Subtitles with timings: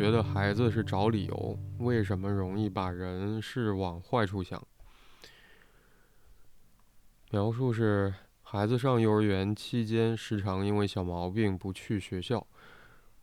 [0.00, 4.66] 觉得孩子是找理由，为什么容易把人事往坏处想？
[7.30, 12.46] 描述是：孩子上幼儿园期间，时常因为小毛病不去学校。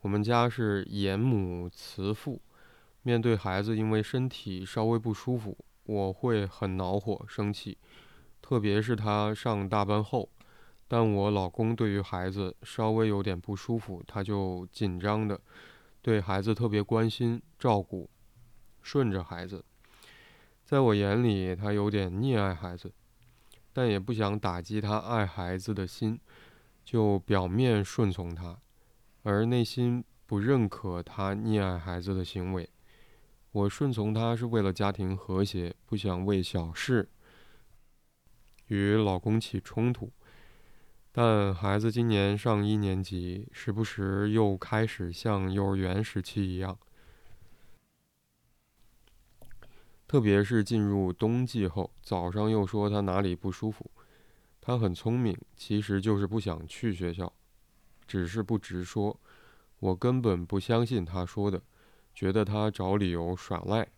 [0.02, 2.40] 我们家是严母慈父，
[3.02, 7.76] 面对孩子因为身体稍微不舒服，我会很恼火、生气，
[8.40, 10.28] 特别是他上大班后。
[10.86, 15.40] 但我老公对于孩子稍微有点不舒服，他就紧张的，
[16.00, 18.08] 对孩子特别关心照顾，
[18.82, 19.64] 顺着孩子。
[20.64, 22.92] 在我眼里，他有点溺爱孩子，
[23.72, 26.20] 但也不想打击他爱孩子的心，
[26.84, 28.58] 就表面顺从他，
[29.22, 32.68] 而内心不认可他溺爱孩子的行为。
[33.50, 37.08] 我顺从他是为了家庭和谐，不想为小事
[38.66, 40.12] 与老公起冲突。
[41.20, 46.78] 但孩子今年上一年级，时不时又开始像幼儿园时期一样，
[50.06, 53.90] 特别是进入冬季后，早上又说他哪里不舒服。
[54.60, 57.32] 他很聪明，其实就是不想去学校，
[58.06, 59.18] 只是不直说。
[59.80, 61.60] 我根本不相信他说的，
[62.14, 63.88] 觉得他找理由耍赖。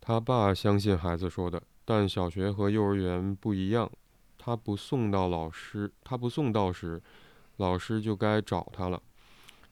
[0.00, 3.92] 他爸相信孩子说的，但小学和幼儿园不一样。
[4.38, 7.02] 他不送到老师，他不送到时，
[7.56, 9.02] 老师就该找他了。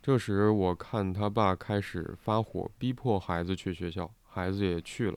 [0.02, 5.16] 这时我看他爸开始发火，逼迫孩子去学校，孩子也去了。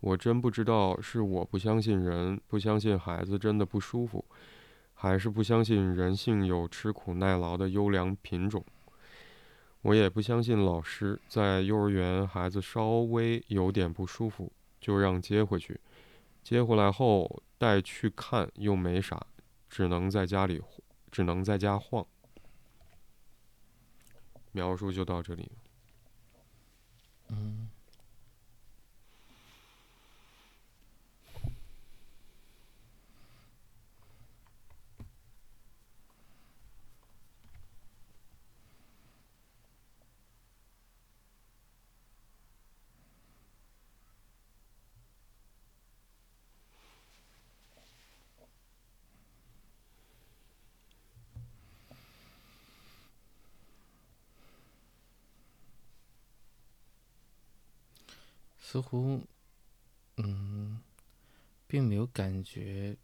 [0.00, 4.24] 我真不知道是我不相信人，不相信孩子真的不舒服，
[4.94, 8.64] 还是不相信人性有吃苦耐劳的优良品种。
[9.82, 15.78] 我也不相信老师在幼儿园孩子稍微有点不舒服就让接回去，
[16.50, 17.44] 接回来后。
[17.60, 19.26] 带去看又没啥，
[19.68, 20.62] 只能在家里，
[21.12, 22.06] 只能在家晃。
[24.52, 25.52] 描述就到这里。
[27.28, 27.69] 嗯。
[58.70, 59.20] 似乎，
[60.18, 60.80] 嗯，
[61.66, 62.96] 并没有感觉，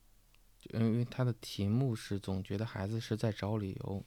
[0.71, 4.05] 因为他的题目是总觉得孩子是在找理由，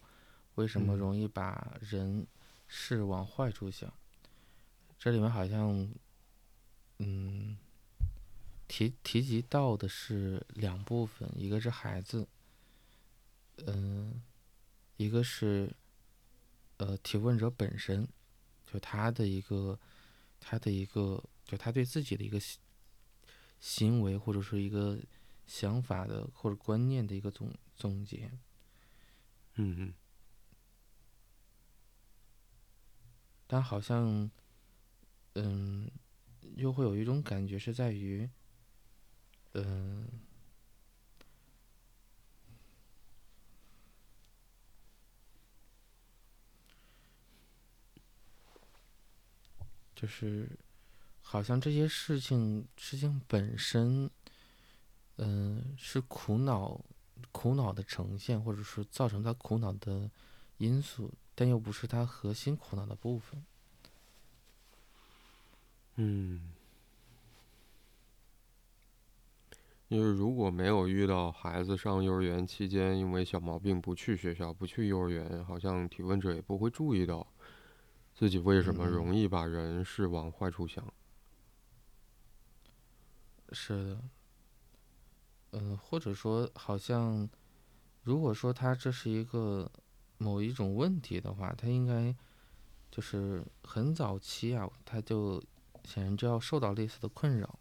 [0.56, 2.26] 为什么容易把人
[2.66, 3.94] 事往坏处想？
[4.98, 5.94] 这里面好像，
[7.00, 7.58] 嗯，
[8.70, 12.26] 提提及到的是两部分，一个是孩子，
[13.66, 14.24] 嗯，
[14.96, 15.76] 一个是，
[16.78, 18.08] 呃，提问者本身，
[18.66, 19.78] 就他的一个，
[20.40, 21.22] 他的一个。
[21.50, 22.40] 就他对自己的一个
[23.60, 25.00] 行为，或者是一个
[25.48, 28.30] 想法的或者观念的一个总总结，
[29.56, 29.94] 嗯嗯，
[33.48, 34.30] 但好像，
[35.34, 35.90] 嗯，
[36.56, 38.30] 又会有一种感觉是在于，
[39.54, 40.08] 嗯，
[49.96, 50.48] 就是。
[51.32, 54.10] 好像这些事情事情本身，
[55.18, 56.84] 嗯，是苦恼
[57.32, 60.10] 苦恼的呈现，或者是造成他苦恼的
[60.58, 63.46] 因素，但又不是他核心苦恼的部分。
[65.98, 66.52] 嗯，
[69.90, 77.28] 因为如果没有遇到孩子上幼儿园期间因为小毛病不去学校、不去幼儿园，好像提问者也不会注意到
[78.16, 80.92] 自己为什么容易把人事往坏处想。
[83.52, 84.02] 是的，
[85.52, 87.30] 嗯，或者说，好像，
[88.04, 89.72] 如果说他这是一个
[90.18, 92.16] 某一种问题的话，他应该
[92.92, 95.44] 就是很早期啊，他就
[95.84, 97.60] 显然就要受到类似的困扰。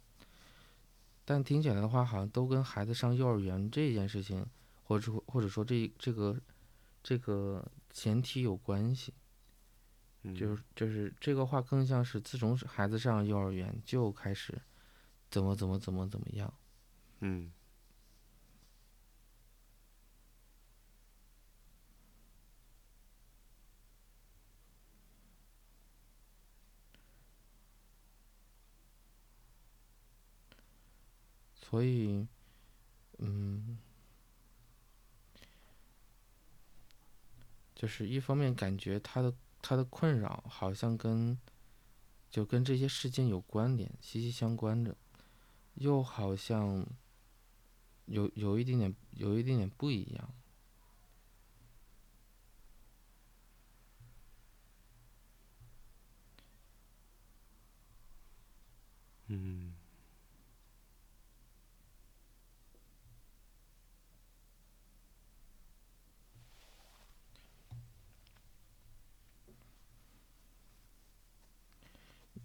[1.25, 4.45] 但听起来的话，好像都跟孩子上幼儿园这件事情，
[4.83, 6.35] 或者或者说这这个
[7.03, 9.13] 这个前提有关系。
[10.35, 14.61] 就是就是这个话更像是自从孩子上幼儿园就开始。
[15.29, 16.53] 怎么怎么怎么怎么样？
[17.19, 17.51] 嗯。
[31.61, 32.27] 所以，
[33.19, 33.77] 嗯，
[37.75, 39.31] 就是一方面感觉他的
[39.61, 41.37] 他的困扰好像跟
[42.27, 44.97] 就跟这些事件有关联，息息相关着，
[45.79, 46.85] 又好像
[48.05, 50.29] 有有一点点有一点点不一样。
[59.27, 59.73] 嗯。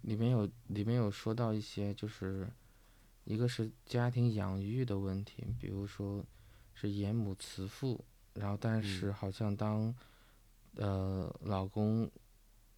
[0.03, 2.47] 里面有里面有说到一些，就是
[3.25, 6.25] 一个是家庭养育的问题，比如说
[6.73, 9.93] 是严母慈父，然后但是好像当
[10.75, 12.09] 呃老公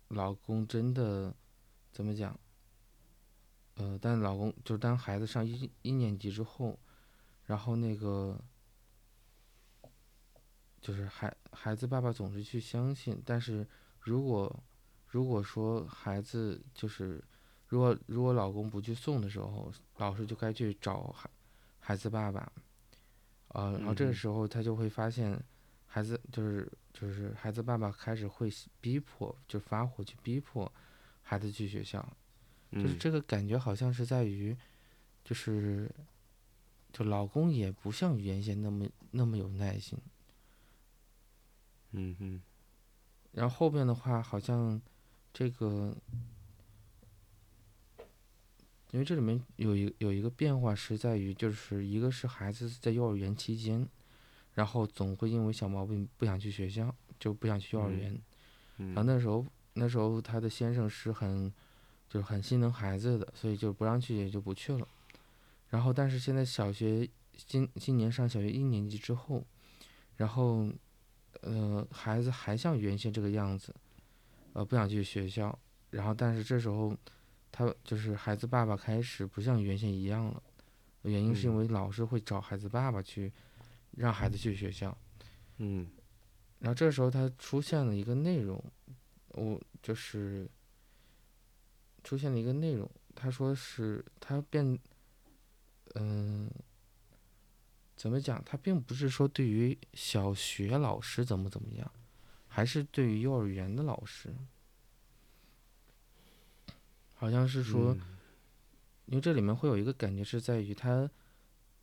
[0.07, 1.35] 老公真的
[1.91, 2.37] 怎么讲？
[3.75, 6.79] 呃，但老公就是当孩子上一一年级之后，
[7.43, 8.41] 然后那个
[10.81, 13.67] 就是孩孩子爸爸总是去相信，但是
[13.99, 14.63] 如果
[15.05, 17.23] 如果说孩子就是，
[17.67, 21.29] 如果如果老公不去送的时候，老师就该去找孩
[21.79, 22.51] 孩子爸爸，
[23.49, 25.37] 呃，然后这个时候他就会发现，
[25.85, 30.71] 孩子就是就是孩子爸爸开始会逼迫，就发火去逼迫
[31.21, 32.07] 孩子去学校，
[32.71, 34.55] 就是这个感觉好像是在于，
[35.23, 35.89] 就是
[36.91, 39.99] 就老公也不像原先那么那么有耐心，
[41.91, 42.41] 嗯哼，
[43.31, 44.81] 然后后边的话好像。
[45.33, 45.95] 这个，
[48.91, 53.87] 因为这里面有一有一个变化是在于，就是一个是孩子在幼儿园期间，
[54.53, 58.19] 然后总会因为小毛病不想去学校，就不想去幼儿园。
[58.77, 61.51] 然后那时候那时候他的先生是很，
[62.09, 64.87] 就是很心疼孩子的，所以就不让去也就不去了。
[65.69, 69.43] 然后但是现在小学今今年上小学一年级之后，
[70.15, 70.69] 然后
[71.41, 73.73] 呃孩子还像原先这个样子。
[74.53, 75.55] 呃，不想去学校，
[75.91, 76.91] 然后但是这时候，
[77.57, 80.43] 他就是孩子爸爸开始不像原先一样了，
[81.01, 83.33] 原因是因为老师会找孩子爸爸去，
[83.93, 84.95] 让孩子去学校，
[85.57, 85.89] 嗯，
[86.59, 88.63] 然后这时候他出现了一个内容，
[89.29, 90.47] 我就是
[92.03, 94.77] 出现了一个内容，他说是他变，
[95.95, 96.47] 嗯，
[97.95, 98.39] 怎么讲？
[98.45, 101.91] 他并不是说对于小学老师怎么怎么样。
[102.47, 104.31] 还是对于幼儿园的老师，
[107.17, 107.93] 好像是说，
[109.07, 111.09] 因为这里面会有一个感觉是在于他，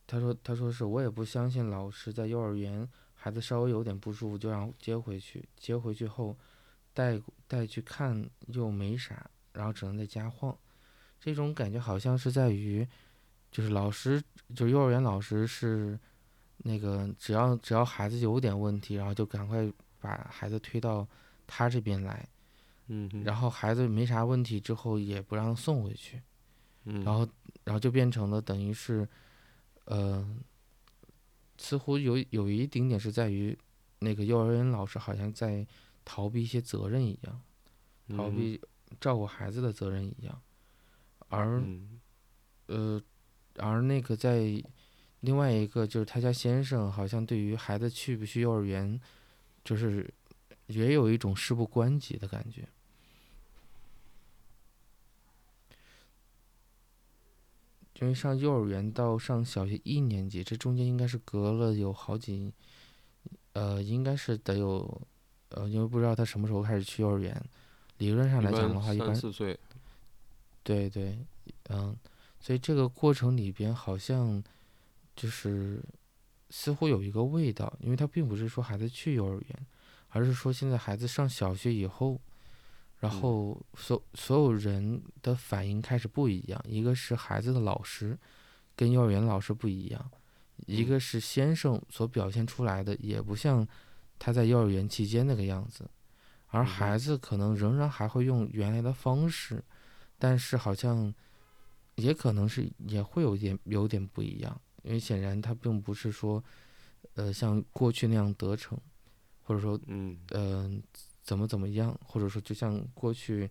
[0.07, 6.35] 他说他说是我也不相信老师在幼儿园孩子稍微有点不舒服就让接回去，接回去后
[6.93, 10.57] 带带去看又没啥，然后只能在家晃，
[11.19, 12.87] 这种感觉好像是在于，
[13.51, 14.23] 就是老师
[14.55, 15.99] 就幼儿园老师是
[16.57, 19.71] 那个只要只要孩子有点问题，然后就赶快。
[19.97, 21.07] 把孩子推到
[21.47, 22.23] 他这边来，
[22.87, 26.21] 嗯，然后孩子没啥问题之后也不让送回去，
[26.85, 27.27] 嗯，然后
[27.63, 29.07] 然后就变成了等于是，
[29.85, 30.25] 呃，
[31.57, 33.57] 似乎有有一丁点是在于
[33.99, 35.65] 那个幼儿园老师好像在
[36.03, 37.41] 逃避一些责任一样，
[38.15, 38.61] 逃避
[38.99, 40.41] 照顾孩子的责任一样，
[41.29, 41.63] 而
[42.67, 43.01] 呃
[43.57, 44.63] 而那个在
[45.21, 48.99] 另外一个就是他家先生好像对于孩子去不去幼儿园。
[49.65, 50.07] 就是
[50.67, 52.69] 也有一种事不关己的感觉，
[57.99, 62.51] 因为上幼儿园到上小学一年级，这中间应该是隔了有好几，
[63.53, 65.01] 呃，应该是得有，
[65.49, 67.39] 呃，因为不知道他什么时候开始去幼儿园，
[67.97, 69.57] 理论上来讲的话，一般四岁，
[70.63, 71.17] 对对，
[71.69, 71.95] 嗯，
[72.39, 74.43] 所以这个过程里边好像
[75.15, 75.81] 就是。
[76.51, 79.65] 似乎有一个味道，因为他并不是说孩子去幼儿园，
[80.09, 82.21] 而是说现在孩子上小学以后，
[82.99, 86.63] 然后所所有人的反应开始不一样。
[86.67, 88.17] 一个是孩子的老师
[88.75, 90.11] 跟幼儿园老师不一样，
[90.65, 93.67] 一个是先生所表现出来的也不像
[94.17, 95.89] 他在幼儿园期间那个样子，
[96.47, 99.63] 而孩子可能仍然还会用原来的方式，
[100.17, 101.13] 但是好像
[101.95, 104.61] 也可能是也会有点有点不一样。
[104.83, 106.43] 因为显然他并不是说，
[107.15, 108.79] 呃，像过去那样得逞，
[109.41, 110.71] 或者说，嗯，呃，
[111.25, 113.49] 怎么怎么样，或者说就像过去，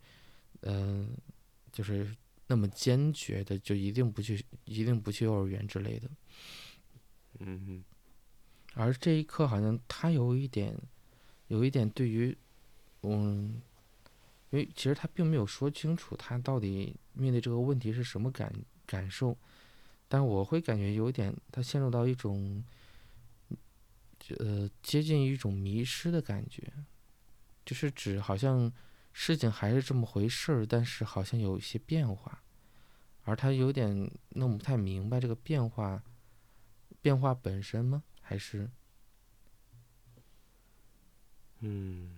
[0.60, 1.10] 嗯，
[1.72, 2.16] 就是
[2.46, 6.08] 那么坚决的，就一定不去，一定不去幼儿园之类的。
[7.40, 7.84] 嗯嗯。
[8.74, 10.74] 而这一刻，好像他有一点，
[11.48, 12.36] 有一点对于，
[13.02, 13.60] 嗯，
[14.50, 18.52] 因为其实他并没有说清楚他到底面对这个问题是什么感
[18.86, 19.36] 感受。
[20.06, 22.62] 但我会感觉有点，他陷入到一种，
[24.38, 26.72] 呃，接近于一种迷失的感觉，
[27.64, 28.72] 就是指好像
[29.12, 32.42] 事情还是这么回事儿，但是好像有一些变化，
[33.24, 36.02] 而他有点弄不太明白这个变化，
[37.00, 38.02] 变化本身吗？
[38.20, 38.70] 还是
[41.60, 42.10] 嗯。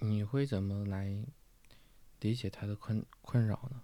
[0.00, 1.24] 你会怎么来
[2.20, 3.82] 理解他的困困扰呢？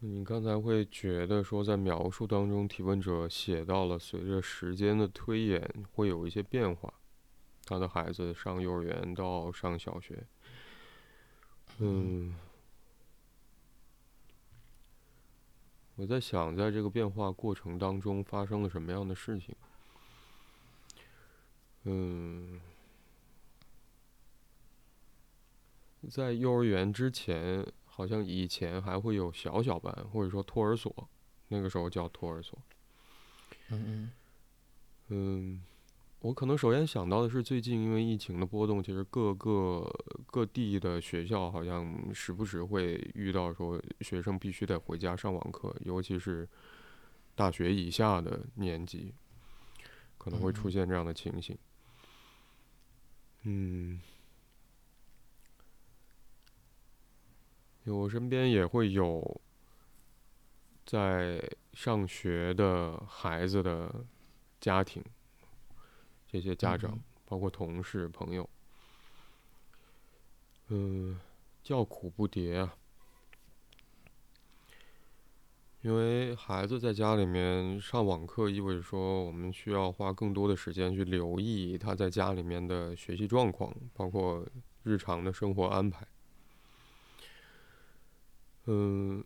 [0.00, 6.92] 你刚才会觉得说，在描述当中，提问者写到了随着时间的推演会有一些变化，
[7.64, 10.22] 他的孩子上幼儿园到上小学，
[11.78, 12.34] 嗯，
[15.96, 19.56] 我在想，在这个变化过程当中发生了什么样的事情？
[21.84, 22.60] 嗯，
[26.10, 27.66] 在幼儿园之前。
[27.98, 31.08] 好像以前还会有小小班，或者说托儿所，
[31.48, 32.56] 那个时候叫托儿所。
[33.70, 34.10] 嗯嗯。
[35.08, 35.64] 嗯，
[36.20, 39.90] 我可能首先想到的是，最近因为疫情的波动，其实各个
[40.28, 46.48] 各地的学校好像时不时会遇到说学生必须得回家上网课，尤其是
[47.34, 49.12] 大学以下的年级，
[50.16, 51.58] 可能会出现这样的情形。
[53.42, 54.00] 嗯。
[57.90, 59.40] 我身边也会有
[60.84, 61.42] 在
[61.72, 64.04] 上学的孩子的
[64.60, 65.02] 家庭，
[66.26, 68.48] 这些家长，包括同事、朋友，
[70.68, 71.18] 嗯，
[71.62, 72.74] 叫苦不迭啊。
[75.80, 84.44] 因为孩子在家里面上网课，意味着说我们需要花更多的时间去留意他在家里面的学习状况，包括
[84.82, 86.04] 日常的生活安排。
[88.70, 89.24] 嗯，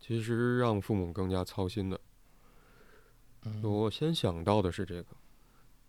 [0.00, 2.00] 其实让父母更加操心的，
[3.62, 5.16] 我先想到的是这个，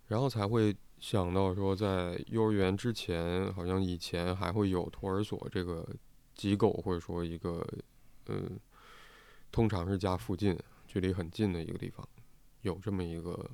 [0.06, 5.84] 然后才会想到说，在幼儿园之前，好像以前还会有托儿所这个
[6.36, 7.68] 机构，或者说一个，
[8.28, 8.60] 嗯，
[9.52, 10.56] 通常是家附近，
[10.86, 12.08] 距离很近的一个地方，
[12.62, 13.50] 有这么一个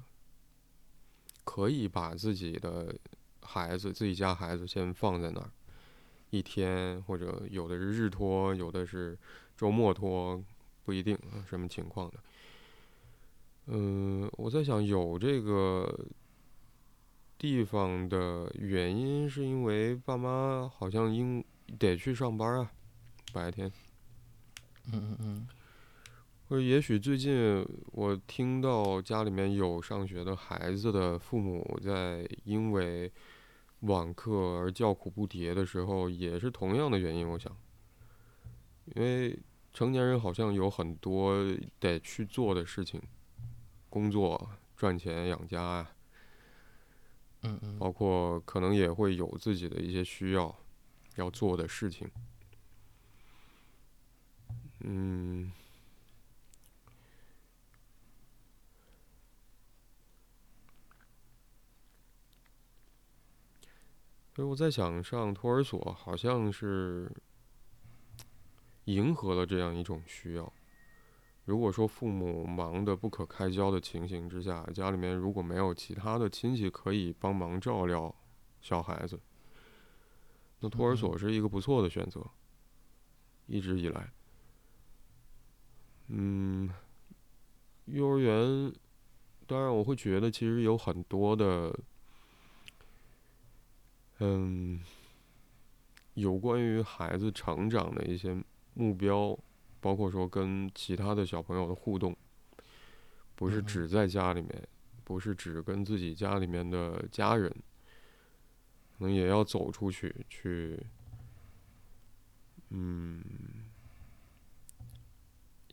[1.45, 2.93] 可以把自己的
[3.41, 5.49] 孩子、自己家孩子先放在那儿。
[6.31, 9.17] 一天或者有的是日托，有的是
[9.55, 10.41] 周末托，
[10.83, 12.17] 不一定什么情况的。
[13.67, 16.07] 嗯，我在想有这个
[17.37, 21.43] 地方的原因，是因为爸妈好像应
[21.77, 22.71] 得去上班啊，
[23.33, 23.71] 白天。
[24.91, 25.47] 嗯嗯嗯。
[26.47, 33.11] 或者也许最近我听到家里面有上学的孩子的父母在因为。
[33.81, 37.27] 网课而叫苦不迭的时候，也是同样的原因。
[37.27, 37.55] 我想，
[38.95, 39.37] 因为
[39.73, 41.35] 成年人好像有很多
[41.79, 43.01] 得去做的事情，
[43.89, 45.91] 工作、赚钱养家啊，
[47.41, 50.55] 嗯嗯，包括可能也会有自己的一些需要
[51.15, 52.09] 要做的事情。
[54.81, 55.51] 嗯，
[64.41, 67.07] 所以我在想，上托儿所好像是
[68.85, 70.51] 迎合了这样一种需要。
[71.45, 78.15] 如果说父母忙得不可开交的情形之下，家里面如果没有其他的亲戚可以帮忙照料
[78.61, 79.19] 小孩子，
[80.61, 82.25] 那托儿所是一个不错的选择。
[83.45, 84.11] 一直以来，
[86.07, 86.67] 嗯，
[87.85, 88.73] 幼儿园，
[89.45, 91.79] 当然我会觉得其实有很多的，
[94.21, 94.79] 嗯，
[96.13, 98.41] 有关于孩子成长的一些
[98.73, 99.37] 目标。
[99.83, 102.15] 包括说跟其他的小朋友的互动，
[103.33, 104.67] 不是只在家里面，
[105.03, 107.49] 不是只跟自己家里面的家人，
[108.95, 110.79] 可能也要走出去去，
[112.69, 113.23] 嗯，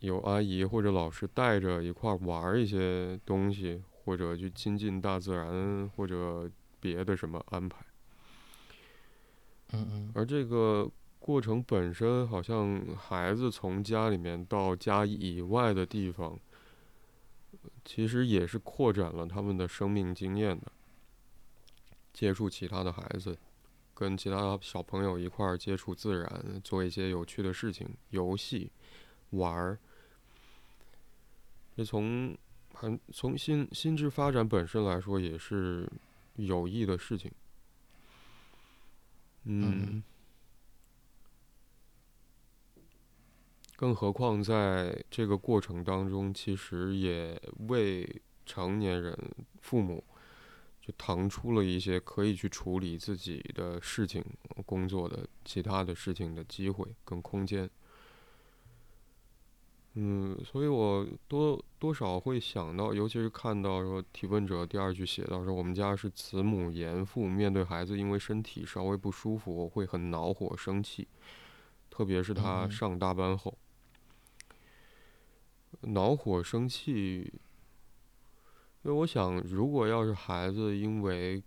[0.00, 6.50] 有阿姨或者老师带着一块玩一些东西，或者去亲近大自然，或者
[6.80, 7.84] 别的什么安排。
[9.72, 10.12] 嗯嗯。
[10.14, 10.90] 而这个。
[11.20, 16.38] 过程本身好像孩子从家里面到家以外的地方，
[17.84, 20.72] 其实也是扩展了他们的生命经验的。
[22.14, 23.36] 接触其他的孩子，
[23.92, 28.70] 跟其他小朋友一块儿接触自然，做一些有趣的事情、游戏、
[29.30, 29.78] 玩儿。
[31.76, 32.34] 这从
[32.72, 35.86] 很从心心智发展本身来说，也是
[36.36, 37.30] 有益的事情。
[39.44, 40.02] 嗯。
[43.76, 49.16] 更何况，在这个过程当中，其实也为成年人、
[49.60, 50.02] 父母
[50.80, 54.24] 就腾出了一些可以去处理自己的事情、
[54.66, 57.70] 工作的其他的事情的机会跟空间。
[60.00, 71.08] 嗯，所以我多多少会想到，尤其是看到说提问者第二句写到说，我们家是慈母严父，面对孩子因为身体稍微不舒服，我会很恼火生气，
[71.90, 73.58] 特别是他上大班后。
[75.80, 77.32] 恼火生气，
[78.82, 81.42] 因为我想，如果要是孩子因为，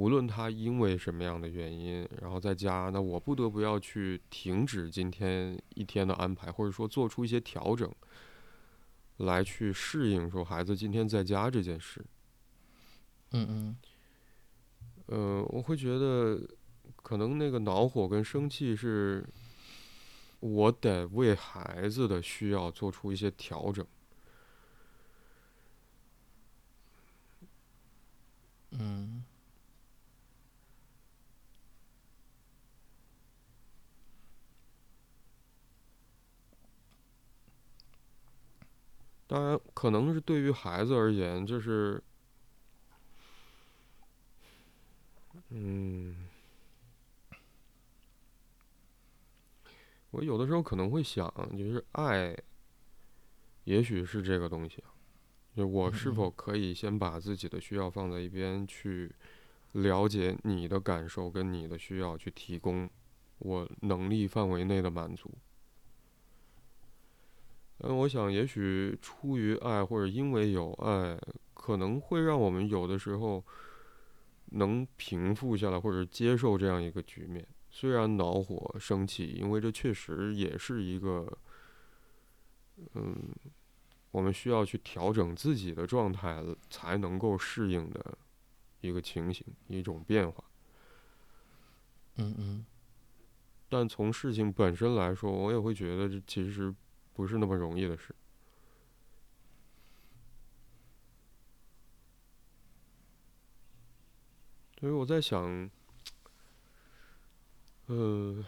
[0.00, 7.86] 无论他因为什么样的原因，然后在家，那我不得不要去停止今天一天的安排，或者说做出一些调整，
[9.18, 12.02] 来去适应说孩子今天在家这件事。
[13.32, 13.76] 嗯嗯。
[15.08, 16.40] 呃，我会觉得，
[17.02, 19.22] 可能那个恼火跟生气是。
[20.40, 23.86] 我得为孩子的需要做出一些调整。
[28.70, 29.19] 嗯。
[39.30, 42.02] 当然，可能是对于孩子而言，就是，
[45.50, 46.16] 嗯。
[50.10, 52.36] 我有的时候可能会想，就是爱，
[53.62, 54.82] 也许是这个东西，
[55.54, 59.14] 就我是否可以先把自己的需要放在一边，去
[59.74, 62.90] 了解你的感受跟你的需要，去提供
[63.38, 65.30] 我能力范围内的满足。
[67.82, 71.18] 嗯，我想也许出于爱或者因为有爱，
[71.54, 73.44] 可能会让我们有的时候
[74.46, 77.46] 能平复下来，或者接受这样一个局面。
[77.70, 81.38] 虽然恼火、生气，因为这确实也是一个，
[82.94, 83.16] 嗯，
[84.10, 88.18] 我们需要去调整自己的状态才能够适应的
[88.80, 90.44] 一个情形、一种变化。
[92.16, 92.66] 嗯嗯。
[93.68, 96.74] 但从事情本身来说，我也会觉得这其实
[97.14, 98.14] 不是那么容易的事。
[104.78, 105.70] 所以我在想。
[107.86, 108.44] 呃，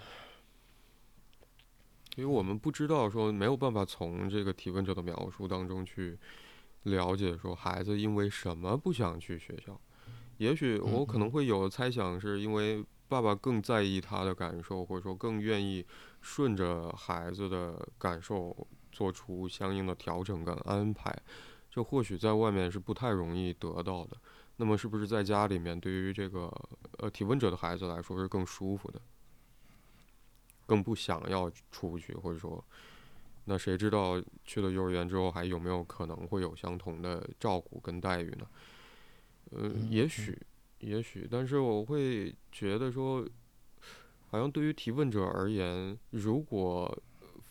[2.14, 6.16] 因为我们不知道说没有办法从这个提问者的描述当中去
[6.84, 9.80] 了解说孩子因为什么不想去学校，
[10.36, 15.84] 也许我可能会有猜想，是因为爸爸更在意他的感受，或者说更愿意
[16.22, 21.14] 顺着孩子的感受做出相应的调整跟安排，
[21.68, 24.16] 这或许在外面是不太容易得到的。
[24.56, 26.50] 那么是不是在家里面对于这个
[26.98, 29.00] 呃体温者的孩子来说是更舒服的？
[30.64, 32.64] 更不想要出去，或者说，
[33.44, 38.46] 那谁知道去了幼儿园之后还有没有可能会有相同的照顾跟待遇呢？
[39.50, 40.40] 呃，也许，
[40.78, 43.26] 也许，但是我会觉得说，
[44.32, 47.02] 好像对于提问者而言，如果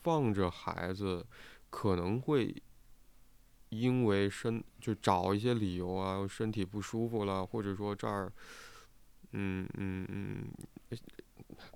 [0.02, 1.24] 放着孩子，
[1.70, 2.52] 可能会
[3.68, 8.32] 因为身就找一些理由啊，身体不舒服了，或者说这儿，
[9.30, 10.48] 嗯嗯嗯，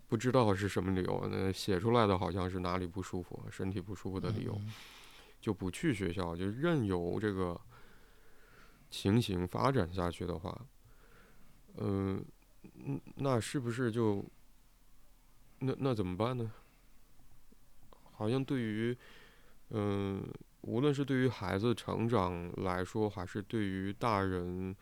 [0.08, 4.72] 不知道是什么理由，那写出来的好像是哪里不舒服，身体不舒服的理由，嗯
[5.40, 7.60] 就不去学校，就任由这个
[8.90, 10.66] 情形发展下去的话，
[11.76, 12.24] 嗯、
[12.84, 14.24] 嗯，那是不是就
[15.66, 16.52] 那那怎么办呢？
[18.12, 18.96] 好像对于，
[19.70, 20.26] 嗯、
[20.62, 24.74] 无论是对于孩子成长来说，还是对于大人，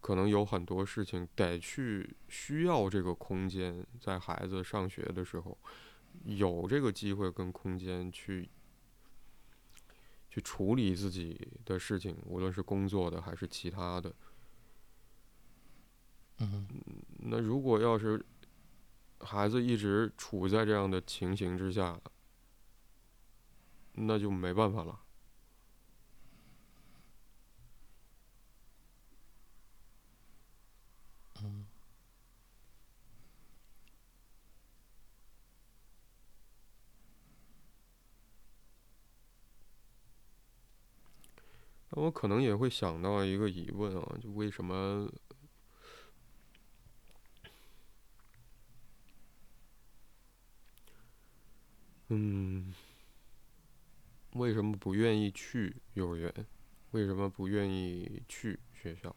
[0.00, 5.56] 可能有很多事情得去需要这个空间，在孩子上学的时候，
[6.24, 8.50] 有这个机会跟空间去
[10.28, 14.12] 去处理自己的事情，无论是工作的还是其他的。
[16.38, 16.66] 嗯
[17.20, 18.22] 那如果要是
[19.22, 22.00] 孩子一直处在这样的情形之下，
[23.94, 24.98] 那就没办法了。
[31.42, 31.66] 嗯
[41.90, 45.10] 那我可能也会想到一个疑问啊，就为什么，
[52.14, 52.74] 嗯，
[54.34, 56.46] 为什么不愿意去幼儿园？
[56.90, 59.16] 为什么不愿意去学校？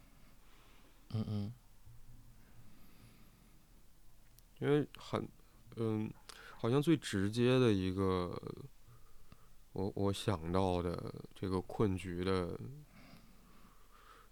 [1.10, 1.53] 嗯嗯
[4.60, 5.27] 因为很，
[5.75, 6.10] 嗯，
[6.55, 8.41] 好像最直接的一个，
[9.73, 12.58] 我我想到的这个困局的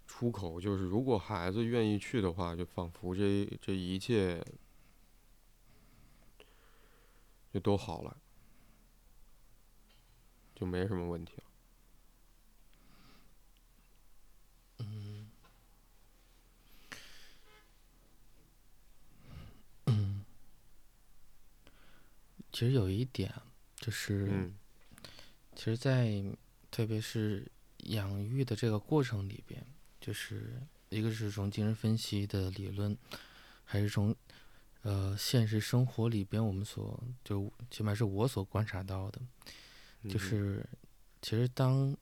[0.06, 4.42] 出口，就是如果孩子愿意去的话，就仿佛这这一切
[7.52, 8.16] 就都好了，
[10.54, 11.44] 就没什么问题了。
[14.78, 15.30] 嗯，
[19.86, 20.24] 嗯
[22.52, 23.32] 其实有一点
[23.76, 24.54] 就是，嗯
[25.56, 26.22] 其实，在
[26.70, 27.46] 特别是
[27.84, 29.64] 养育的这个过程里边，
[30.00, 32.96] 就是一个是从精神分析的理论，
[33.64, 34.14] 还是从
[34.82, 39.20] 呃现实生活里边我们所就起码是我所观察到的，
[40.08, 40.66] 就嗯是
[41.22, 41.96] 其实当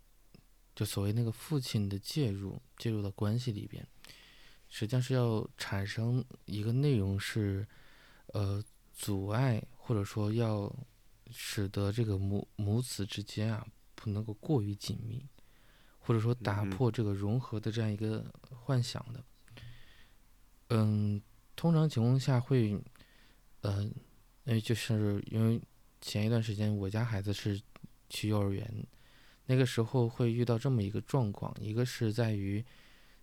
[0.75, 3.87] 就所谓那个父亲的介入介入到关系里边，
[4.69, 7.67] 实际上是要产生一个内容是
[8.29, 8.63] 呃
[8.93, 10.75] 阻碍或者说要
[11.31, 15.27] 使得这个母母子之间啊不能够过于紧密，
[15.99, 19.25] 或者说打破这个融合的这样一个幻想的。
[20.71, 21.21] 嗯，
[21.55, 22.83] 通常情况下会，
[23.61, 23.83] 呃，
[24.45, 25.61] 因为就是因为
[26.01, 27.61] 前一段时间我家孩子是
[28.13, 28.87] 去幼儿园，
[29.47, 32.63] 那个时候会遇到这么一个状况，一个是在于，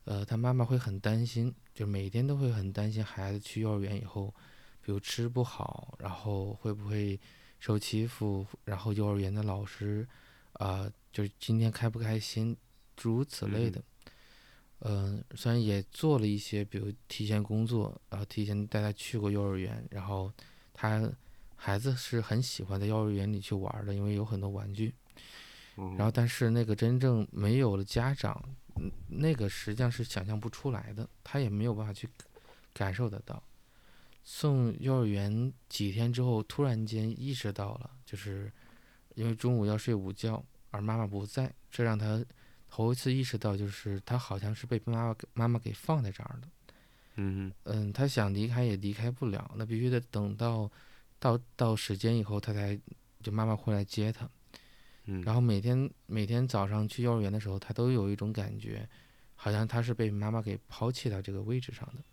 [0.05, 4.33] 呃，他妈妈会很担心，就每天都会很担心孩子去幼儿园以后，
[4.81, 7.19] 比如吃不好，然后会不会
[7.59, 10.07] 受欺负，然后幼儿园的老师，
[10.53, 12.57] 啊、就是今天开不开心，
[12.95, 13.83] 诸如此类的。
[14.79, 20.31] 嗯、虽然也做了一些，比如提前工作，然后提前带他去过幼儿园，然后
[20.73, 21.11] 他
[21.61, 24.93] 孩子是很喜欢在幼儿园里去玩的，因为有很多玩具。
[25.75, 28.41] 嗯然后，但是那个真正没有了家长，
[28.77, 32.07] 嗯那个实际上是想象不出来的，他也没有办法去
[32.73, 33.41] 感受得到。
[34.23, 38.51] 送幼儿园几天之后，突然间意识到了，就是
[39.15, 42.23] 因为中午要睡午觉，而妈妈不在，这让他
[42.69, 46.47] 头一次意识到，就是他好像是被妈妈给妈妈给放在这儿的。
[47.15, 50.69] 嗯嗯，他想离开也离开不了，那必须得等到
[51.19, 52.79] 到到时间以后，他才
[53.21, 54.29] 就妈妈会来接他。
[55.05, 58.87] 嗯，然后每天每天早上去幼儿园的时候，他都有一种感觉，
[59.35, 62.03] 好像他是被妈妈给抛弃到这个位置上的。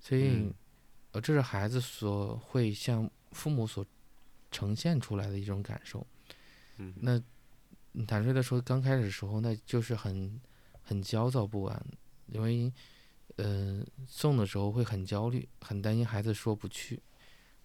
[0.00, 0.54] 所以，嗯
[1.12, 3.84] 呃，这是孩子所会向父母所
[4.50, 6.06] 呈现出来的一种感受。
[6.76, 7.20] 嗯那
[7.94, 10.40] 嗯坦率的说，刚开始的时候，那就是很
[10.82, 11.86] 很焦躁不安，
[12.28, 12.72] 因为
[13.36, 17.02] 呃送的时候会很焦虑，很担心孩子说不去，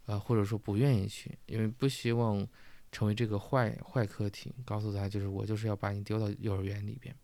[0.05, 2.47] 啊、或者说不愿意去，因为不希望
[2.91, 7.15] 成为这个坏坏课题，告诉他就是我就是要把你丢到幼儿园里边。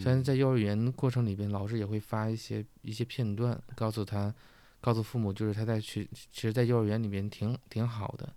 [0.00, 4.34] 虽然嗯在幼儿园过程里边，老师也会发一些一些片段，告诉他，
[4.80, 8.34] 告诉父母，就是他在去，其实，在幼儿园里边挺挺好的，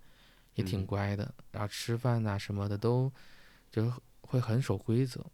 [0.54, 3.10] 也挺嗯乖的，然后吃饭呐、什么的都，
[3.72, 5.24] 就是会很守规则。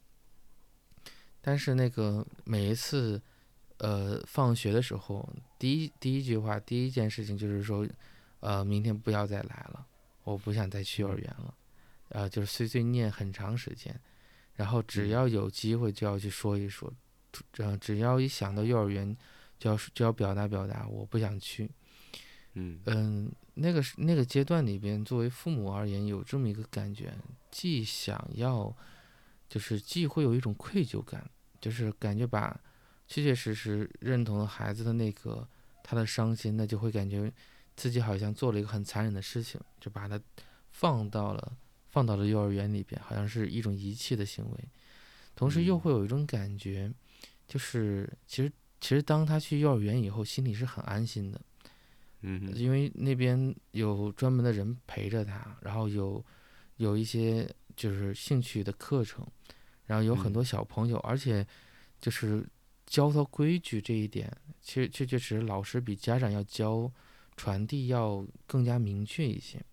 [1.43, 3.21] 但是那个每一次，
[3.77, 7.87] 呃，放学的时候，第一第一句话，第一件事情就是说，
[8.45, 9.87] 呃，明天不要再来了，
[10.23, 11.55] 我不想再去幼儿园了，
[12.11, 13.99] 呃，就是碎碎念很长时间，
[14.55, 16.93] 然后只要有机会就要去说一说，
[17.57, 19.17] 呃，只要一想到幼儿园，
[19.59, 21.71] 就要就要表达表达，我不想去。
[22.53, 27.15] 嗯嗯，那个是那个阶段里边，作为父母而言，有这么一个感觉，
[27.51, 28.77] 既想要，
[29.49, 31.29] 就是既会有一种愧疚感，
[31.63, 32.61] 就是感觉把
[33.09, 35.49] 确确实实认同了孩子的那个
[35.83, 37.33] 他的伤心，那就会感觉
[37.77, 40.21] 自己好像做了一个很残忍的事情，就把他
[40.71, 41.57] 放到了
[41.91, 44.69] 放到了幼儿园里边，好像是一种遗弃的行为，
[45.37, 46.93] 同时又会有一种感觉，
[47.47, 51.41] 就是其实其实当他去幼儿园以后，心里是很安心的。
[52.23, 52.53] 嗯。
[52.55, 56.25] 因为那边有专门的人陪着他，然后有
[56.77, 59.27] 有一些就是兴趣的课程，
[59.87, 61.47] 然后有很多小朋友，而且
[62.01, 62.47] 就是
[62.87, 66.91] 教他规矩这一点，其实确确实老师比家长要教
[67.37, 69.65] 传递要更加明确一些。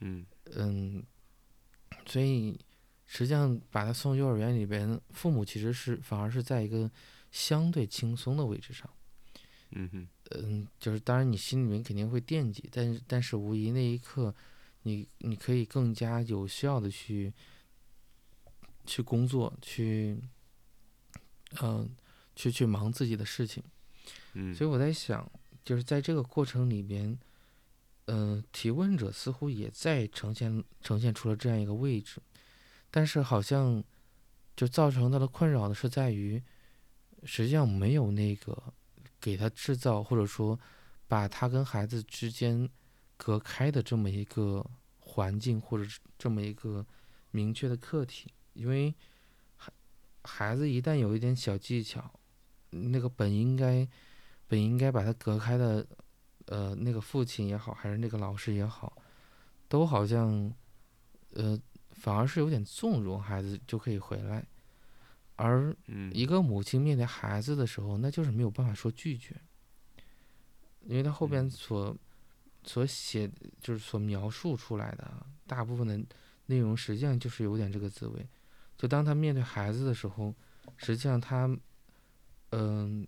[0.00, 0.24] 嗯
[0.56, 1.02] 嗯，
[2.06, 2.58] 所以
[3.06, 6.90] 实际上把他送幼儿园里边，父母其实是反而是在一个
[7.30, 8.88] 相对轻松的位置上。
[9.70, 10.08] 嗯哼。
[10.32, 14.32] 嗯，就是当然，你心里面肯定会惦记，但是但是无疑那一刻，
[14.84, 17.32] 你你可以更加有效的去
[18.86, 20.16] 去工作，去
[21.60, 21.90] 嗯，
[22.36, 23.60] 去去忙自己的事情。
[24.34, 25.28] 嗯，所以我在想，
[25.64, 27.18] 就是在这个过程里边，
[28.06, 32.20] 嗯，提问者似乎也在呈现呈现出了这样一个位置，
[32.90, 33.82] 但是好像
[34.56, 36.42] 就造成他的困扰的是在于，
[37.24, 38.72] 实际上没有那个。
[39.22, 40.58] 给他制造，或者说
[41.06, 42.66] 把他跟孩子之间
[43.18, 44.64] 隔开的这么一个
[44.98, 46.86] 环境，或者这么一个
[47.30, 48.94] 明确的课题，因为
[49.56, 49.70] 孩
[50.22, 52.18] 孩子一旦有一点小技巧，
[52.70, 53.86] 那个本应该
[54.50, 55.86] 本应该把他隔开的，
[56.46, 59.00] 呃，那个父亲也好，还是那个老师也好，
[59.68, 60.52] 都好像
[61.34, 61.56] 呃
[61.92, 64.44] 反而是有点纵容孩子就可以回来。
[65.36, 65.74] 而
[66.12, 69.34] 一个母亲面对孩子的时候，那就是没有办法说拒绝，
[70.82, 71.96] 因为他后边所
[72.64, 75.96] 所写就是所描述出来的大部分的
[76.46, 78.28] 内容，实际上就是有点这个滋味。
[78.76, 80.34] 就当他面对孩子的时候，
[80.76, 81.48] 实际上他，
[82.50, 83.06] 嗯，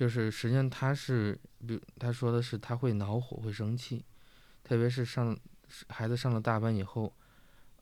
[0.00, 4.02] 就是实际上他是，比如他说的是他会恼火、会生气，
[4.64, 5.38] 特别是上
[5.88, 7.14] 孩子上了大班以后，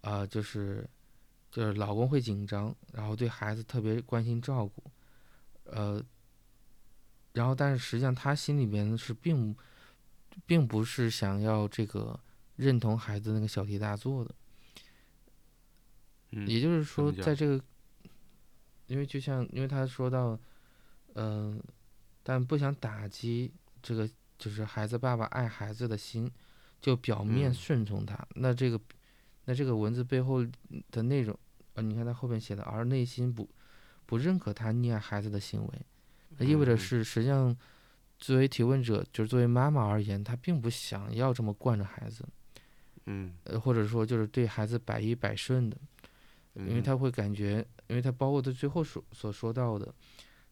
[0.00, 0.84] 啊，就是。
[1.50, 4.84] 就是老公会紧张，然后对孩子特别关心照顾，
[5.64, 6.00] 呃，
[7.32, 9.56] 然后但是实际上他心里边是并，
[10.44, 12.20] 并不是想要这个
[12.56, 14.34] 认同孩子那个小题大做的，
[16.46, 17.64] 也就是说，在这个，
[18.86, 20.38] 因为就像因为他说到，
[21.14, 21.58] 嗯，
[22.28, 23.50] 但不想打击
[23.82, 26.30] 这个就是孩子爸爸爱孩子的心，
[26.78, 28.78] 就表面顺从他，那这个。
[29.50, 30.44] 那这个文字背后
[30.90, 31.34] 的内容，
[31.72, 33.48] 呃，你看他后边写的，而内心不
[34.04, 35.86] 不认可他溺爱孩子的行为，
[36.36, 37.56] 那意味着是实际上
[38.18, 42.28] 作为提问者，就是作为妈妈而言，她并不想要这么惯着孩子，
[43.06, 45.78] 嗯，呃，或者说就是对孩子百依百顺的，
[46.56, 49.94] 因为他会感觉，因为他包括他最后所所说到的，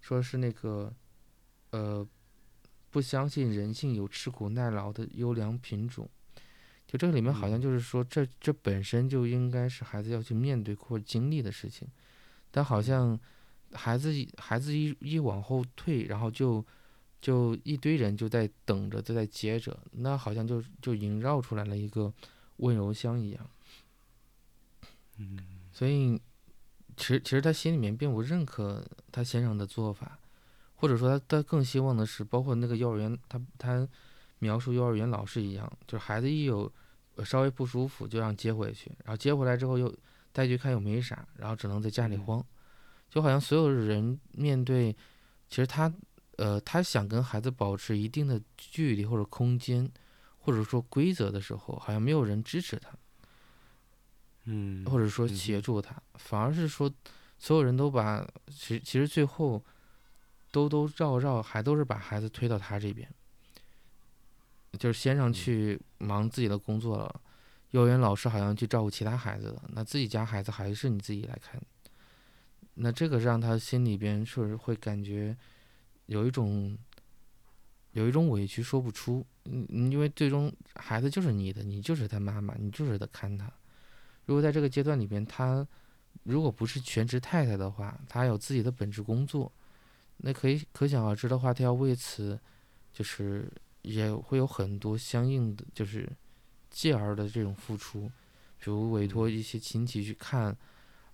[0.01, 0.91] 说是那个，
[1.71, 2.07] 呃，
[2.91, 6.09] 不相信人性有吃苦耐劳的优良品种。
[6.87, 11.89] 就这个里面好像就是说，这这本身就应该是孩子要去面对或经历的事情，
[12.51, 13.19] 但好像
[13.73, 16.65] 孩子孩子一一往后退，然后就
[17.21, 22.15] 就一堆人就在等着，就在接着，那好像就就萦绕出来了一个
[22.59, 23.51] 温柔乡一样。
[25.19, 25.37] 嗯，
[25.73, 26.21] 所以
[26.97, 30.19] 其实其实他心里面并不认可他先生的做法，
[30.77, 33.89] 或者说他他更希望的是，包括那个幼儿园，他他。
[34.39, 36.71] 描述幼儿园老师一样，就是孩子一有
[37.25, 39.93] 稍微不舒服就让接回去，然后接回来之后又
[40.31, 42.45] 带去看又没啥，然后只能在家里慌，
[43.09, 44.95] 就好像所有人面对，
[45.49, 45.91] 其实他
[46.37, 49.91] 呃他想跟孩子保持一定的距离或者空间，
[50.39, 52.91] 或者说规则的时候，好像没有人支持他，
[54.45, 56.93] 嗯，或者说协助他，反而是说
[57.39, 59.65] 所有人都把其其实最后
[60.57, 63.07] 兜兜绕绕还都是把孩子推到他这边。
[64.79, 67.21] 就是先生去忙自己的工作了，
[67.73, 71.61] 幼儿园老师好像去照顾其他孩子了，那自己家孩子还是你自己来看，
[72.75, 75.37] 那这个让他心里边是会感觉
[76.07, 76.77] 有一种
[77.93, 83.51] 有一种委屈说不出，嗯，因为最终孩子就是你的，你就是他妈妈，你就是得看他。
[84.27, 85.67] 如果在这个阶段里边，他
[86.25, 89.51] 如果不是全职太太的话，他有自己的本职工作，
[90.19, 92.39] 那可以可想而知的话，他要为此，
[92.93, 93.51] 就是
[93.83, 96.11] 也会有很多相应的就是
[96.71, 98.11] 继而的这种付出，
[98.59, 100.57] 比如委托一些亲戚去看，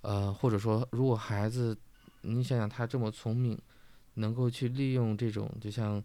[0.01, 1.77] 呃，或者说如果孩子，
[2.23, 3.59] 你想想他这么聪明，
[4.15, 6.03] 能够去利用这种，就像，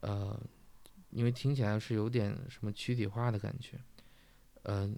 [0.00, 0.38] 呃，
[1.10, 3.78] 因为听起来是有点什么躯体化的感觉，
[4.62, 4.96] 嗯。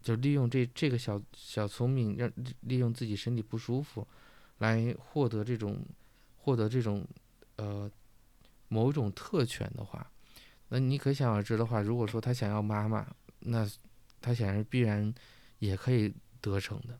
[0.00, 4.06] 就利用这这个小小聪明，让利用自己身体不舒服，
[4.58, 5.84] 来获得这种
[6.48, 7.06] 获得这种
[7.56, 7.90] 呃
[8.68, 10.10] 某种特权的话，
[10.70, 13.06] 那你可想而知的话，如果说他想要妈妈，
[13.40, 13.68] 那
[14.22, 15.14] 他显然必然
[15.58, 16.98] 也可以得逞的。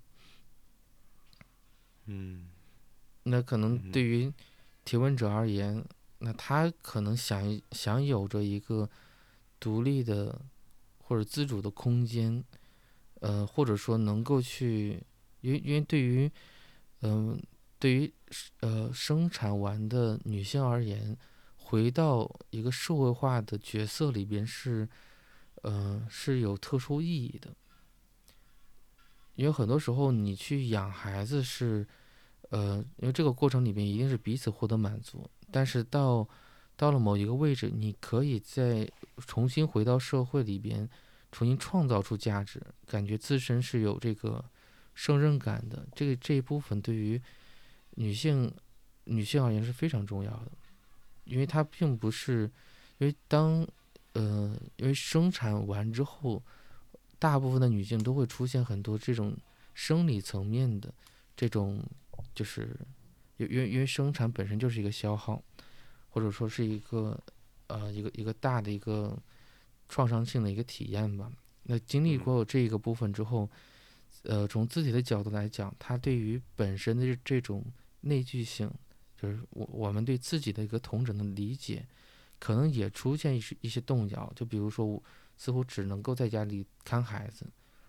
[2.05, 2.51] 嗯，
[3.23, 4.31] 那可能对于
[4.85, 5.83] 提问者而言，
[6.19, 8.91] 那他可能想想有着一个
[9.59, 10.39] 独立的
[10.99, 12.45] 或者自主的空间。
[13.21, 15.03] 呃，或者说能够去，
[15.41, 16.31] 因为因为对于，
[17.01, 17.37] 嗯，
[17.77, 18.13] 对于
[18.61, 21.17] 呃生产完的女性而言，
[21.57, 24.89] 回到一个社会化的角色里边是，
[25.63, 27.51] 呃是有特殊意义的。
[29.35, 31.87] 因为很多时候你去养孩子是，
[32.51, 36.29] 呃，因为这个过程里边一定是彼此获得满足，但是到
[36.77, 40.89] 到了某一个位置，你可以再重新回到社会里边。
[41.31, 44.43] 重新创造出价值，感觉自身是有这个
[44.95, 47.21] 胜任感的，这个这一部分对于
[47.99, 48.53] 女性
[49.05, 50.53] 女性而言是非常重要的，
[51.25, 52.51] 因为它并不是
[52.99, 53.67] 因为当
[54.13, 56.43] 呃因为生产完之后，
[57.19, 59.37] 大部分的女性都会出现很多这种
[59.75, 60.93] 生理层面的
[61.37, 61.83] 这种
[62.35, 62.77] 就是
[63.39, 65.43] 因因为因为生产本身就是一个消耗，
[66.11, 67.19] 或者说是一个
[67.67, 69.19] 呃一个一个大的一个。
[69.91, 71.33] 创伤性的一个体验吧。
[71.63, 73.49] 那经历过这一个部分之后，
[74.25, 77.65] 呃，从自己的角度来讲，他对于本身的这种
[78.01, 78.71] 内聚性，
[79.17, 81.87] 就是我我们对自己的一个同整的理解，
[82.39, 84.33] 可能也出现一些一些动摇。
[84.35, 85.03] 就比如说，我
[85.37, 87.47] 似乎只能够在家里看孩子，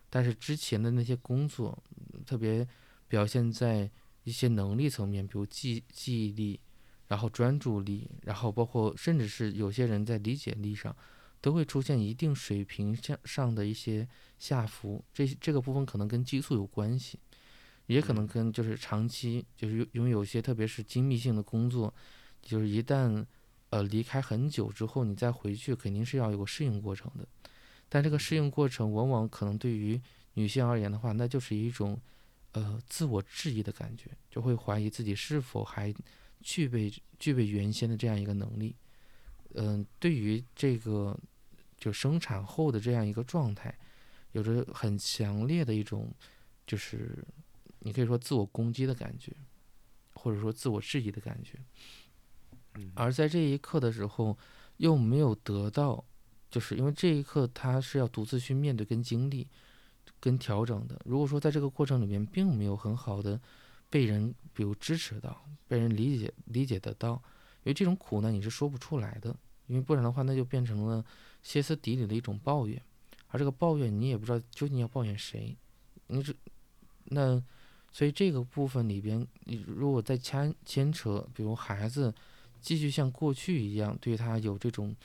[0.09, 1.81] 但是之前的那些工作，
[2.25, 2.67] 特别
[3.07, 3.89] 表现在
[4.23, 6.59] 一些能力层面，比如记记忆力，
[7.07, 10.95] 然后专注力，然后包括甚至是有些人在理解力上。
[11.41, 14.05] 都会出现一定水平上上的一些
[14.37, 17.17] 下浮，这这个部分可能跟激素有关系，
[17.95, 21.91] 也可能跟就是长期就是拥有一些特别是精密性的工作，
[22.41, 23.25] 就是一旦
[23.71, 27.27] 呃离开很久之后，你再回去肯定是要有个适应过程的，
[27.89, 29.99] 但这个适应过程往往可能对于
[30.35, 31.99] 女性而言的话，那就是一种
[32.51, 35.91] 呃自我质疑的感觉，就会怀疑自己是否还
[36.41, 38.75] 具备具备原先的这样一个能力。
[39.55, 41.17] 嗯，对于这个
[41.75, 43.75] 就生产后的这样一个状态，
[44.33, 46.13] 有着很强烈的一种，
[46.67, 47.25] 就是
[47.79, 49.35] 你可以说自我攻击的感觉，
[50.13, 51.59] 或者说自我质疑的感觉。
[52.93, 54.37] 而在这一刻的时候，
[54.77, 56.03] 又没有得到，
[56.49, 59.47] 就是因为这一刻他是要独自去面对跟经历、
[60.19, 61.01] 跟调整的。
[61.05, 63.39] 如果说在这个过程里面并没有很好的
[63.89, 67.21] 被人比如支持到，被人理解理解得到。
[67.63, 69.35] 因为这种苦呢，你是说不出来的，
[69.67, 71.03] 因为不然的话，那就变成了
[71.43, 72.81] 歇斯底里的一种抱怨，
[73.27, 75.57] 而这个抱怨你也不知道究竟要抱怨谁，
[76.07, 76.33] 你这
[77.05, 77.43] 那，
[77.91, 82.13] 所以这个部分里边，你如果再牵牵扯，比如孩子
[82.61, 84.95] 继续像过去一样对他有这种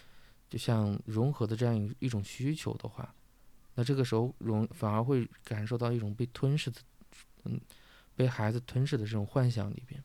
[0.49, 3.14] 就像融合的这样一一种需求的话，
[3.75, 6.81] 那这个时候容反而会感受到一种被吞噬的，
[7.44, 7.61] 嗯，
[8.14, 10.03] 被孩子吞噬的这种幻想里边，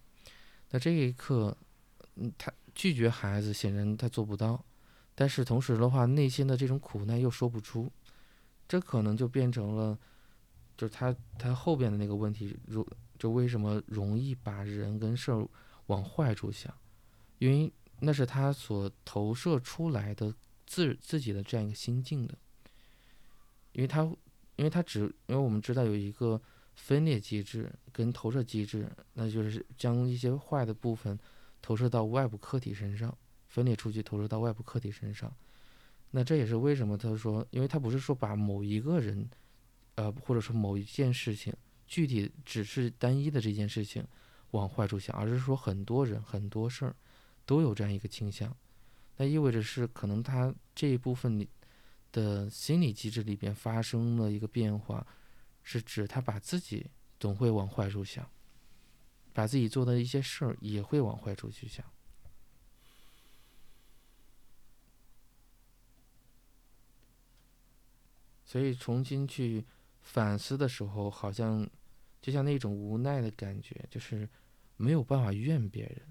[0.72, 1.56] 那这一刻。
[2.22, 4.62] 嗯，他拒绝孩子，显然他做不到，
[5.16, 7.90] 但是同时的话，内心的这种苦难又说不出，
[8.68, 9.98] 这可能就变成了，
[10.80, 12.88] 就是他他后边的那个问题，如
[13.18, 15.30] 就为什么容易把人跟事
[15.88, 16.74] 往坏处想，
[17.40, 20.34] 因为那是他所投射出来的
[20.66, 22.34] 自自己的这样一个心境的，
[23.74, 24.04] 因为他
[24.56, 26.42] 因为他只因为我们知道有一个
[26.76, 31.20] 分裂机制跟投射机制，那就是将一些坏的部分。
[31.62, 33.14] 投射到外部客体身上，
[33.50, 35.30] 分裂出去，投射到外部客体身上。
[36.12, 39.30] 那这也是为什么他说，因为他不是说把某一个人，
[40.00, 41.54] 呃，或者说某一件事情，
[41.86, 44.02] 具体只是单一的这件事情
[44.52, 46.96] 往坏处想，而是说很多人、很多事儿
[47.46, 48.56] 都有这样一个倾向。
[49.18, 51.46] 那意味着是可能他这一部分
[52.14, 55.06] 的心理机制里边发生了一个变化，
[55.64, 56.90] 是指他把自己
[57.20, 58.26] 总会往坏处想。
[59.34, 61.86] 把自己做的一些事儿也会往坏处去想，
[68.46, 69.66] 所以重新去
[70.02, 71.70] 反思的时候，好像
[72.22, 74.28] 就像那种无奈的感觉，就是
[74.78, 76.02] 没有办法怨别人，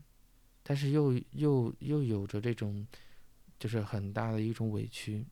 [0.63, 2.87] 但是又又又有着这种，
[3.59, 5.27] 就是很大的一种委屈。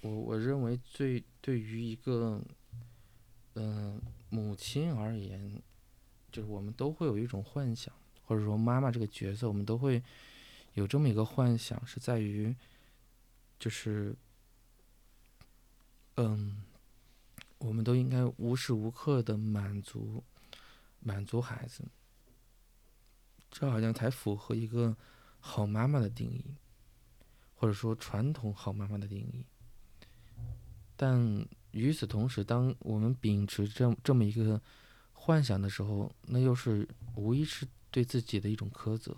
[0.00, 0.38] 我我
[0.98, 2.42] 对对于一个，
[3.54, 5.62] 嗯，母亲而言，
[6.32, 7.94] 就是我们都会有一种幻想，
[8.24, 10.02] 或者说妈妈这个角色，我们都会
[10.74, 12.52] 有这么一个幻想，是在于，
[13.60, 14.16] 就是，
[16.16, 16.64] 嗯，
[17.58, 20.24] 我们都应该无时无刻的满足，
[20.98, 21.84] 满足孩子，
[23.52, 24.96] 这好像才符合一个
[25.38, 26.56] 好妈妈的定义，
[27.54, 29.46] 或者说传统好妈妈的定义。
[31.00, 34.60] 但与此同时，当我们秉持这这么一个
[35.12, 39.16] 幻想的时候，那又是无疑是对自己的一种苛责。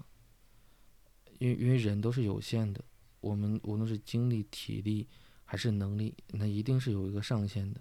[1.38, 2.84] 因为因为人都是有限的，
[3.22, 5.08] 我们无论是精力、体力
[5.46, 7.80] 还是能力，那一定是有一个上限的。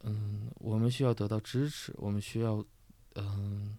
[0.00, 2.66] 嗯，我们需要得到支持，我们需要，
[3.14, 3.78] 嗯，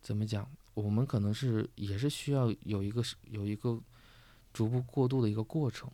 [0.00, 0.48] 怎么讲？
[0.74, 3.82] 我们可能是也是需要有一个有一个
[4.52, 5.90] 逐步过渡的一个过程。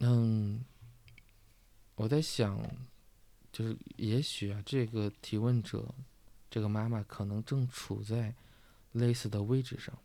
[0.00, 0.64] 嗯，
[1.94, 2.60] 我在想，
[3.52, 5.94] 就是也许啊，这个提问者，
[6.50, 8.34] 这个妈妈可能正处在
[8.92, 9.96] 类似的位置上。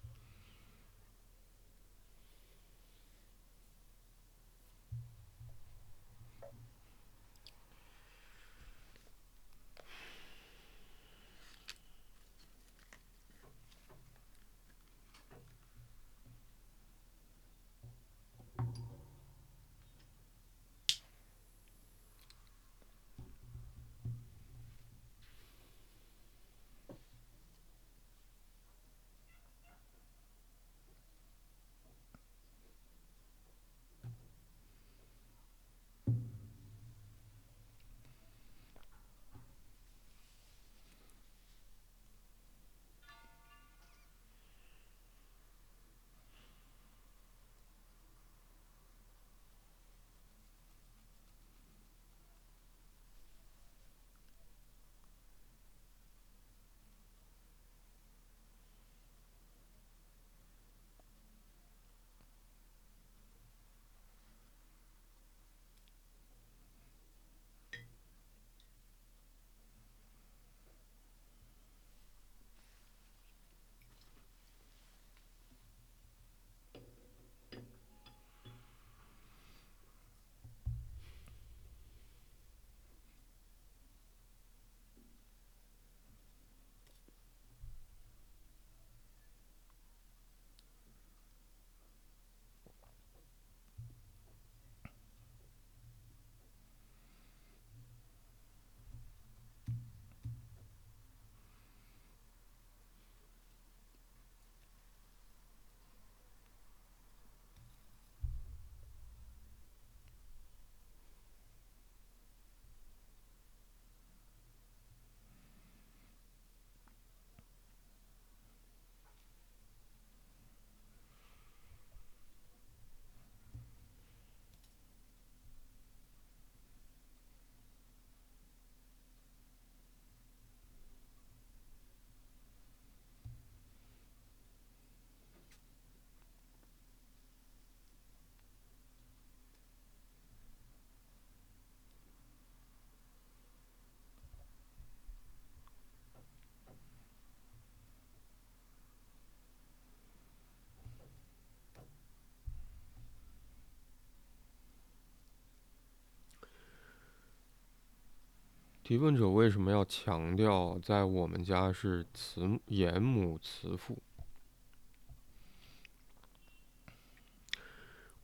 [158.91, 163.97] 提问者为什么要强调在我们家是慈严母慈父？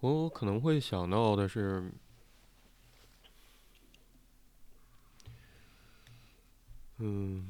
[0.02, 1.90] 我可能会想到的是，
[6.98, 7.50] 嗯，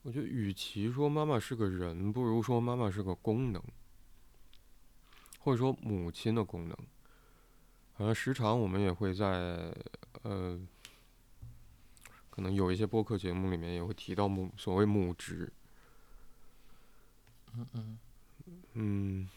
[0.00, 3.62] 我觉得与其说妈妈是个人，不如说妈妈是个功能，
[5.40, 6.74] 或者说母亲的功能。
[8.02, 9.72] 呃，时常我们也会在
[10.22, 10.58] 呃
[12.30, 15.52] 可能有一些播客节目里面也会提到母所谓母职。
[17.54, 17.98] 嗯嗯
[18.72, 19.28] 嗯，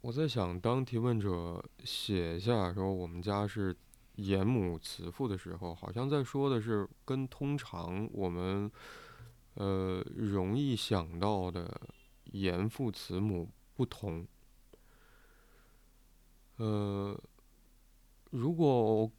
[0.00, 3.76] 我在想，当提问者写下说我们家是
[4.14, 8.70] 严母慈父的时候，好像在说的是跟通常我们
[9.56, 11.78] 呃容易想到的
[12.32, 14.26] 严父慈母不同。
[16.56, 17.18] 呃，
[18.30, 19.10] 如果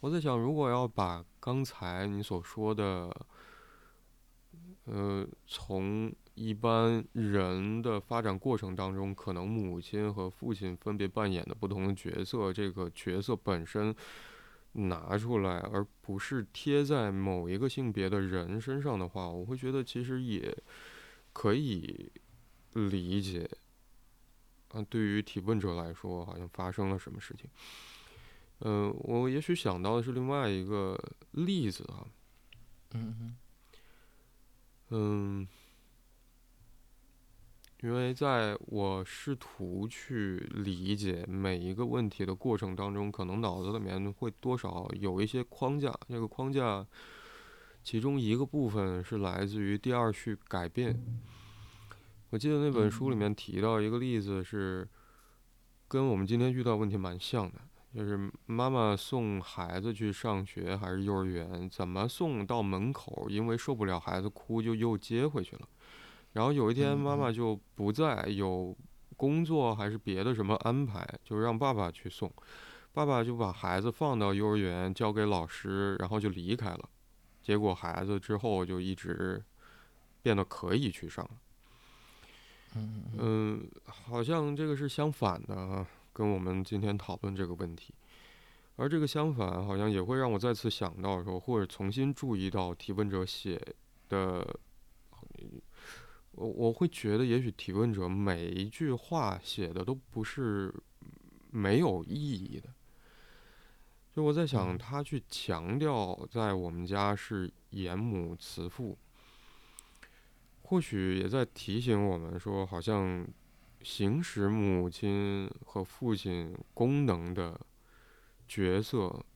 [0.00, 3.14] 我在想，如果要把刚才你所说的，
[4.84, 13.94] 呃，从一般人的发展过程当中，可能母亲和父亲分别扮演的不同的角色，这个角色本身
[14.72, 20.56] 拿出来，而不是贴在某一个性别的人身上的话，我会觉得其实也
[21.32, 22.10] 可以
[22.74, 23.48] 理解。
[24.68, 27.50] 啊，对于提问者来说，好像发生了什么事情。
[28.60, 30.98] 嗯，我也许想到的是另外一个
[31.32, 32.06] 例子啊。
[32.94, 33.36] 嗯嗯。
[34.94, 35.48] 嗯，
[37.82, 45.92] 因为在我试图去理解每一个问题的过程当中，可能脑子里面会多少有一些框架。
[46.08, 46.86] 这个框架，
[47.82, 50.96] 其中一个部分是来自于第二序改变。
[52.30, 54.88] 我记得那本书里面提到一个例子，是
[55.88, 57.58] 跟我们今天遇到问题蛮像的。
[57.92, 63.26] 就是妈妈送孩子去上学还是幼儿园，怎么送到门口？
[63.28, 65.68] 因为受不了孩子哭，就又接回去了。
[66.32, 68.76] 然后有一天妈妈就不在，有
[69.16, 72.32] 工作还是别的什么安排，就让爸爸去送。
[72.92, 76.88] 爸爸就把孩子放到幼儿园，交给老师，然后就离开了。
[77.42, 79.42] 结果孩子之后就一直
[80.22, 81.30] 变得可以去上了。
[83.18, 85.86] 嗯，好像这个是相反的。
[86.14, 87.94] 跟我们今天讨论这个问题，
[88.76, 93.58] 而这个相反，好像也会让我再次想到说，或者重新注意到提问者写
[94.10, 94.46] 的，
[96.32, 100.74] 我我会觉得，也许提问者每一句话写的都不是
[101.50, 102.68] 没有意义的。
[104.12, 108.98] 就我在想，他去强调在我们家是严母慈父，
[110.62, 113.26] 或许也在提醒我们说，好像。
[113.84, 117.60] 行使母亲和父亲功能的
[118.46, 119.26] 角色，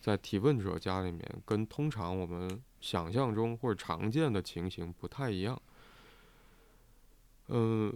[0.00, 5.60] 在提问者家里面，跟通常我们想象中或者常见的情形不太一样。
[7.48, 7.92] 嗯，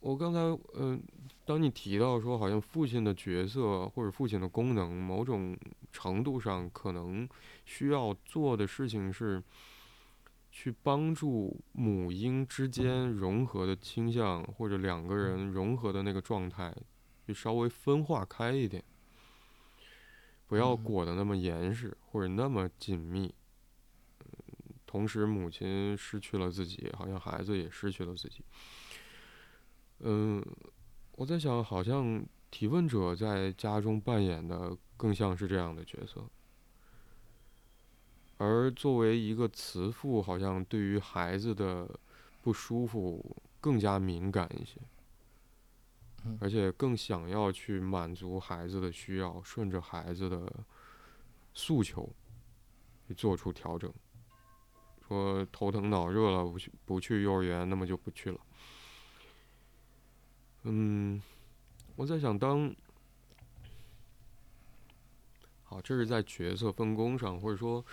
[0.00, 0.40] 我刚才
[0.74, 1.02] 嗯，
[1.44, 5.56] 当你提到说，好像父亲的角色或者父亲的功能，某种
[5.92, 7.28] 程度上可能
[7.64, 9.42] 需要做的事情是。
[10.54, 16.76] 去帮助母婴之间融合的倾向，或者两个人融合的那个状态，
[17.26, 18.84] 就稍微分化开一点，
[20.46, 23.34] 不要裹得那么严实或者那么紧密。
[24.20, 24.26] 嗯
[24.84, 28.44] 同时，母亲失去了自己，好像孩子也失去了自己。
[30.02, 30.44] 嗯，
[31.12, 36.24] 我在想，好像提问者在家中扮演的更像是这样的角色。
[38.38, 41.88] 而作为一个慈父，好像对于孩子的
[42.40, 44.80] 不舒服更加敏感一些，
[46.40, 50.52] 而且更想要去满足孩子的需要，顺着孩子的
[51.54, 52.12] 诉求
[53.06, 53.92] 去做出调整。
[55.06, 58.40] 说头疼脑热了，不去不去幼儿园，那么就不去了。
[60.64, 61.22] 嗯，
[61.96, 62.74] 我在想，当
[65.64, 67.84] 好，这是在角色分工上，或者说。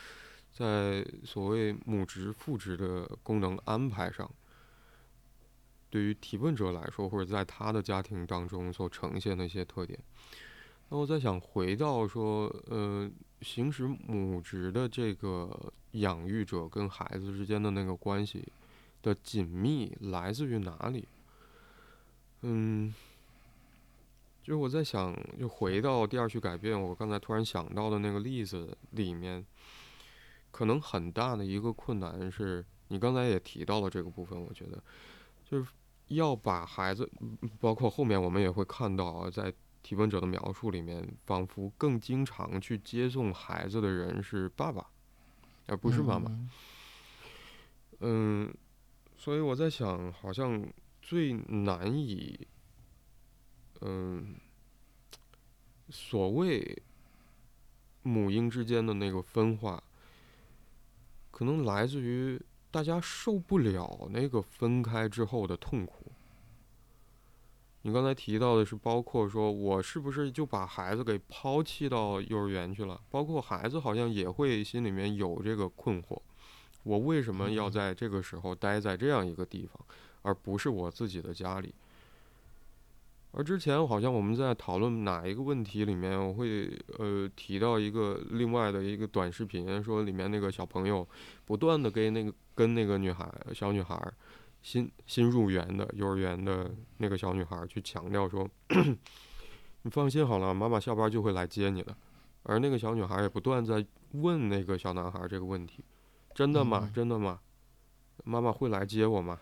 [0.51, 4.29] 在所谓母职、父职的功能安排上，
[5.91, 9.97] 对于提问者来说，或者在他的家庭当中所呈现的一些特点，
[10.89, 13.09] 那我在想，回到说，呃，
[13.41, 18.51] 行使母职的这个养育者跟孩子之间的那个关系
[19.03, 21.07] 的紧密来自于哪里？
[22.41, 22.93] 嗯，
[24.43, 29.45] 就是我在想，就回到第二句改变，我刚才突然想到的那个例子里面。
[30.51, 34.81] 可能很大的一个困难是你刚才也提到了这个部分，我觉得
[35.45, 35.69] 就是
[36.07, 37.07] 要把孩子，
[37.59, 44.87] 包括后面我们也会看到啊，在提问者的描述里面，仿佛更经常去接送孩子的人是爸爸，
[45.67, 46.49] 而不是妈妈。
[47.99, 48.51] 嗯，
[49.17, 50.67] 所以我在想，好像
[51.09, 52.47] 最难以，
[53.81, 54.35] 嗯，
[55.89, 56.83] 所谓
[58.03, 59.83] 母婴之间的那个分化。
[61.31, 62.39] 可能来自于
[62.69, 66.11] 大家受不了那个分开之后的痛苦，
[67.81, 73.01] 你刚才提到的是，包括说我是不是就把孩子给抛弃到幼儿园去了？
[73.09, 76.21] 包括孩子好像也会心里面有这个困惑：
[76.83, 79.83] 我为什么要在这个时候待在这样一个地方，
[80.21, 81.73] 而不是我自己的家里？
[83.31, 91.07] 而之前好像我们在讨论哪一个问题里面，我会呃提到一个另外的一个短视频，说里面那个小朋友
[91.45, 94.11] 不断的跟那个跟那个女孩小女孩。
[94.61, 98.45] 新新入园的幼儿园的那个小女孩去强调说
[99.83, 101.95] ：“你放心好了，妈妈下班就会来接你的。”
[102.43, 105.81] 而那个小女孩也不断在问那个小男孩这个问题
[106.35, 106.91] ：“真的吗？
[106.93, 107.39] 真的吗？
[108.25, 109.39] 妈妈会来接我吗？”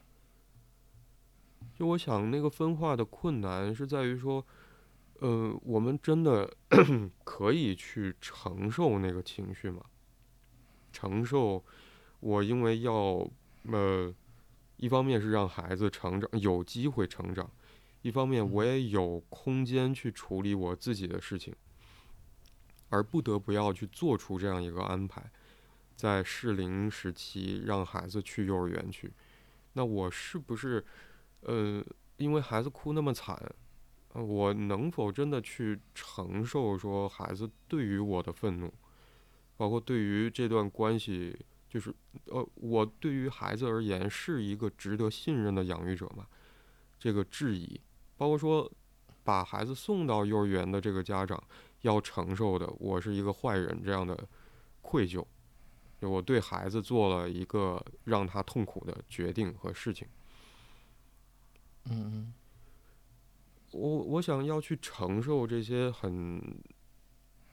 [1.77, 4.45] 就我想，那个分化的困难是在于说，
[5.19, 6.49] 呃，我们真的
[7.23, 9.83] 可以去承受那个情绪吗？
[10.91, 11.63] 承受
[12.19, 13.29] 我因为要
[13.63, 14.13] 呃。
[14.79, 17.49] 一方面是让孩子成长有机会成长，
[18.03, 21.51] 一方面我也有空间去处理我自己的事情，
[22.89, 25.31] 而不得不要去做出这样一个安排，
[25.95, 29.11] 在适龄时期让孩子去幼儿园去，
[29.73, 30.85] 那我是不是，
[31.41, 31.83] 呃，
[32.17, 33.39] 因为孩子哭那么惨，
[34.13, 38.73] 我能否真的去承受说孩子对于我的愤怒，
[39.55, 41.37] 包括对于这段关系？
[41.69, 41.93] 就是，
[42.27, 46.25] 呃，我对于孩子而言是一个值得信任的养育者吗？
[46.97, 47.79] 这个质疑，
[48.15, 48.71] 包括说
[49.23, 51.41] 把孩子送到幼儿园的这个家长
[51.81, 54.27] 要承受的，我是一个坏人这样的
[54.81, 55.23] 愧疚，
[55.99, 60.07] 我对孩子做了一个让他痛苦的决定和事情。
[61.89, 62.33] 嗯嗯，
[63.71, 66.41] 我我想要去承受这些很。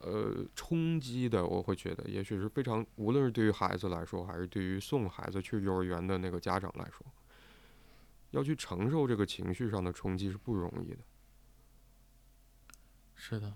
[0.01, 7.07] 呃，冲击的，我会觉得，也许是非常，无论是对于孩子来说，还是对于送孩子去幼儿园的那个家长来说，
[8.33, 10.99] 要去承受这个情绪上的冲击是不容易的。
[13.15, 13.51] 是的。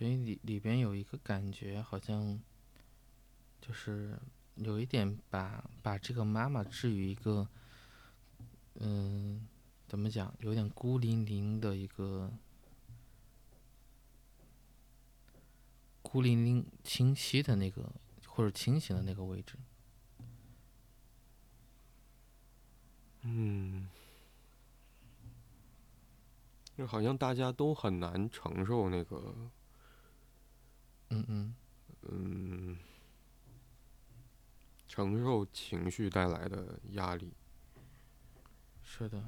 [0.00, 2.40] 所以里里边有一个感觉，好像
[3.60, 4.18] 就是
[4.54, 7.46] 有一点把把这个妈妈置于一个，
[8.76, 9.46] 嗯，
[9.86, 12.32] 怎么讲，有点孤零零的一个
[16.00, 17.92] 孤零零清晰的那个
[18.26, 19.58] 或者清醒的那个位置。
[23.20, 23.86] 嗯，
[26.74, 29.50] 就好像大家都很难承受那个。
[31.10, 31.54] 嗯嗯
[32.02, 32.76] 嗯，
[34.88, 37.32] 承受情绪带来的压力。
[38.82, 39.22] 是的。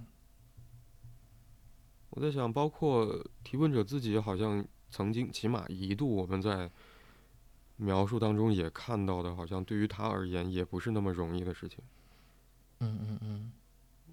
[2.10, 6.70] 我在想，包括提问者自己，好像曾经，起码一度，我们在
[7.76, 11.78] 描述当中也看到的，好像对于他而言，也不是那么容易的事情。
[12.80, 13.52] 嗯嗯嗯。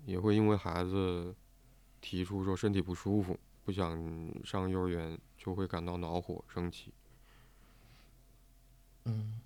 [0.05, 1.35] 也会因为孩子
[1.99, 3.99] 提出说身体不舒服，不想
[4.45, 6.93] 上幼儿园，就会感到恼火、生气。
[9.09, 9.41] 嗯，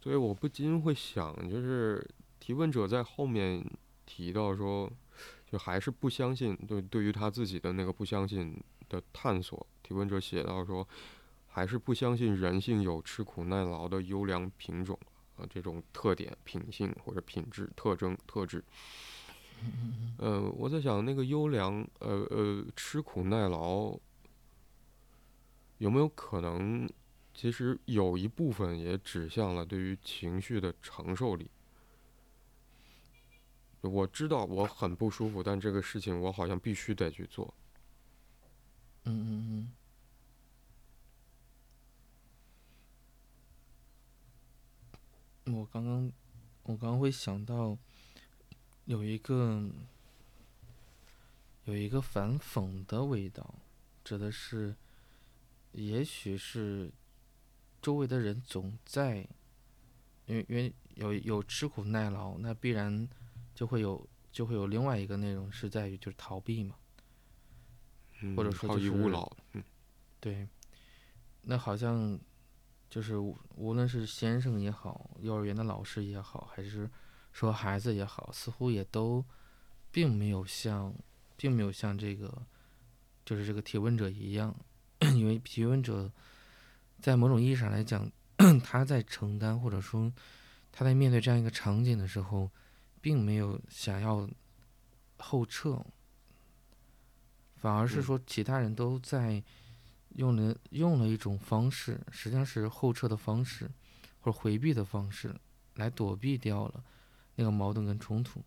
[0.00, 2.08] 所以我不禁会想，就是
[2.40, 3.62] 提问者在后面
[4.06, 4.90] 提到说，
[5.46, 8.58] 就还是不相信，对对于他自己的那个不相信
[8.88, 10.88] 的探索，提问者写到说，
[11.48, 14.98] 还是不相信人性有吃苦耐劳的优良品种
[15.36, 18.64] 啊，这种特点、品性或者品质特征、特质。
[20.18, 23.98] 呃，我在想那个优良，呃呃，吃苦耐劳，
[25.78, 26.88] 有没有可能，
[27.34, 31.50] 其实有一部分也指向了对于情绪的承受力。
[33.80, 37.52] 我知道我很不舒服，但这个事情我好像必须得去做。
[39.04, 39.72] 嗯嗯
[45.46, 45.54] 嗯。
[45.56, 46.12] 我刚刚，
[46.62, 47.76] 我刚刚会想到。
[48.84, 49.70] 有一个
[51.64, 53.54] 有一个反讽的味道，
[54.02, 54.74] 指的是，
[55.70, 56.90] 也许是
[57.80, 59.18] 周围的人总在，
[60.26, 63.08] 因为因为有有吃苦耐劳，那必然
[63.54, 66.74] 就会有就会有另外一个内容是在于就是逃避嘛，
[68.36, 68.90] 或者说就是
[69.52, 69.62] 嗯，
[70.18, 70.48] 对，
[71.42, 72.18] 那好像
[72.90, 76.90] 就是无论是先生也好，幼儿园的老师也好，还是。
[77.32, 79.24] 说孩子也好，似乎也都，
[79.90, 80.94] 并没有像，
[81.36, 82.46] 并没有像这个，
[83.24, 84.54] 就是这个提问者一样，
[85.14, 86.10] 因为提问者，
[87.00, 88.10] 在某种意义上来讲，
[88.62, 90.12] 他在承担，或者说
[90.70, 92.50] 他在面对这样一个场景的时候，
[93.00, 94.28] 并没有想要
[95.18, 95.84] 后撤，
[97.56, 98.02] 反而是嗯。
[98.02, 99.42] 说其他人都在
[100.16, 103.70] 用了用了一种方式，实际上是后撤的方式，
[104.20, 105.34] 或者回避的方式，
[105.76, 106.84] 来躲避掉了
[107.36, 108.42] 那个矛盾跟冲突，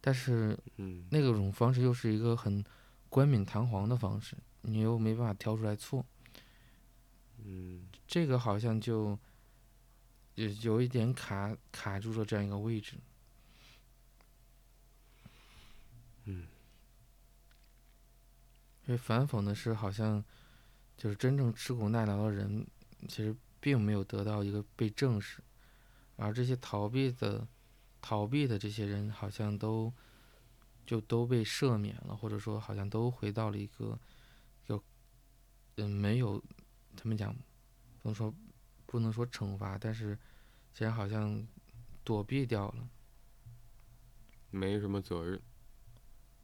[0.00, 2.64] 但是嗯那个种方式又是一个很
[3.08, 6.04] 冠冕堂皇的方式，你又没办法挑出来错。
[7.44, 9.18] 嗯这个好像就
[10.34, 12.96] 有有一点卡卡住了这样一个位置。
[16.24, 16.46] 嗯
[18.86, 20.24] 因为反讽的是，好像
[20.96, 22.64] 就是真正吃苦耐劳的人，
[23.08, 25.42] 其实并没有得到一个被正视，
[26.14, 27.46] 而这些逃避的
[28.08, 29.92] 逃避的这些人，好像都
[30.86, 33.98] 就都被赦免了，或者说好像都回到了一个
[34.68, 34.80] 有
[35.74, 36.40] 嗯没有
[36.94, 37.34] 他们讲
[38.00, 38.32] 不能说
[38.86, 40.16] 不能说惩罚，但是
[40.72, 41.44] 既然好像
[42.04, 42.88] 躲避掉了，
[44.50, 45.42] 没什么责任。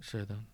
[0.00, 0.44] 是的，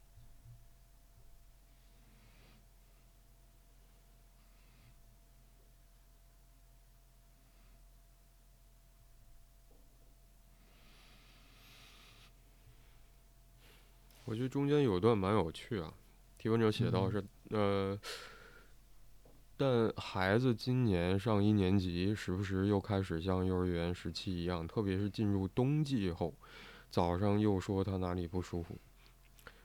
[14.28, 15.90] 我觉得中间有段蛮有趣啊，
[16.36, 17.98] 提问者写到嗯是、呃，
[19.56, 26.34] 但孩子今年上一年级，时不时又开始像幼儿园时期一样，特别是进入冬季后，
[26.90, 28.76] 早上又说他哪里不舒服。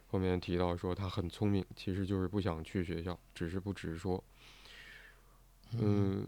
[0.08, 4.24] 后面提到说他很聪明，其实就是不想去学校，只是不直说。
[5.78, 6.26] 嗯，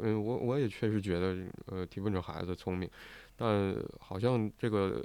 [0.00, 2.90] 嗯，我我也确实觉得，呃，提问者孩子聪明，
[3.36, 5.04] 但好像这个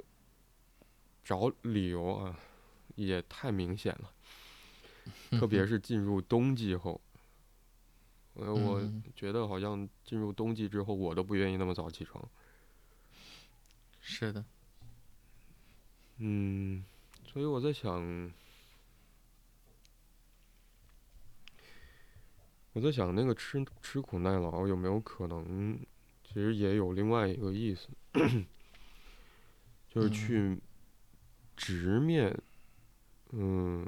[1.28, 2.38] 找理由啊，
[2.94, 4.10] 也太明显了，
[5.38, 6.98] 特别是进入冬季后。
[8.32, 12.26] 呃，我嗯觉得好像进入冬季之后，我都不愿意那么早起床。
[14.00, 14.42] 是的，
[16.16, 16.82] 嗯，
[17.30, 18.32] 所以我在想，
[22.72, 25.78] 我在想那个吃吃苦耐劳有没有可能，
[26.24, 27.88] 其实也有另外一个意思，
[29.90, 30.58] 就是嗯去
[31.58, 32.34] 直面，
[33.32, 33.84] 嗯，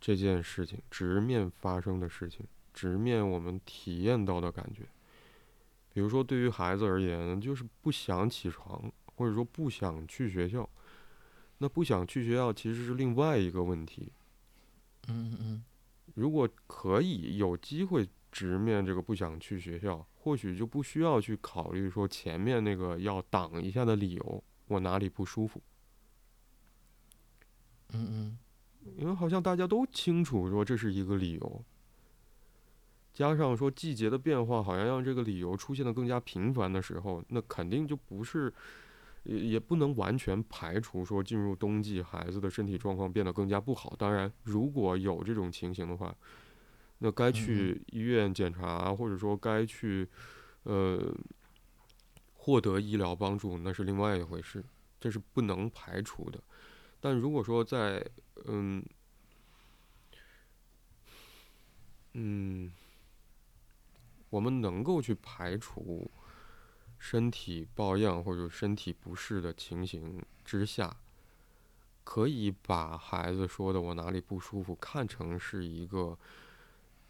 [0.00, 4.82] 这件事情，直面发生的事情，直面我们体验到的感觉。
[5.92, 10.68] 比如说，对于孩子而言，就是不想起床，或者说不想去学校。
[11.58, 14.12] 那不想去学校其实是另外一个问题。
[15.08, 15.64] 嗯嗯嗯，
[16.14, 25.60] 如果可以有机会直面这个不想去学校，或许就不需要去考虑说前面那个要挡一下的理由，我哪里不舒服。
[27.94, 28.38] 嗯嗯，
[28.96, 31.64] 因为好像大家都清楚说这是一个理由，
[33.12, 38.52] 加上说季节的变化，好像让这个理由出现的更加频繁的时候，那肯定就不是，
[39.22, 43.94] 也也不能完全排除说进入冬季孩子的身体状况变得更加不好。
[43.96, 46.14] 当然，如果有这种情形的话，
[46.98, 50.08] 那该去医院检查，或者说该去，
[50.64, 51.14] 呃，
[52.34, 54.64] 获得医疗帮助，那是另外一回事，
[55.00, 56.40] 这是不能排除的。
[57.04, 58.02] 但如果说在
[58.46, 58.82] 嗯
[62.14, 62.72] 嗯，
[64.30, 66.10] 我们能够去排除
[66.98, 70.96] 身体抱恙或者身体不适的情形之下，
[72.04, 76.18] 可以把孩子说的我哪里不舒服看成是一个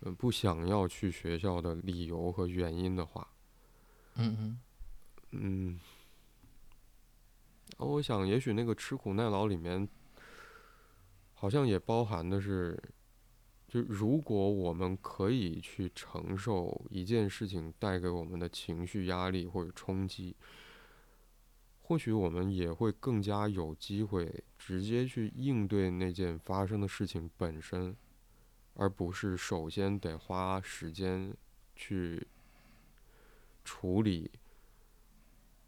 [0.01, 3.28] 嗯不想要去学校的理由和原因的话，
[4.16, 4.61] 嗯嗯，
[5.30, 5.80] 嗯，
[7.77, 9.89] 我想也许那个吃苦耐劳里面，
[11.35, 12.81] 好像也包含的是，
[13.66, 20.37] 就如果我们可以去承受一件事情带给我们的情绪压力或者冲击，
[21.83, 27.95] 或许我们也会更加有机会直接去应对那件发生的事情本身，
[28.75, 31.37] 而不是首先得花时间
[31.75, 32.27] 去
[33.64, 34.31] 处理。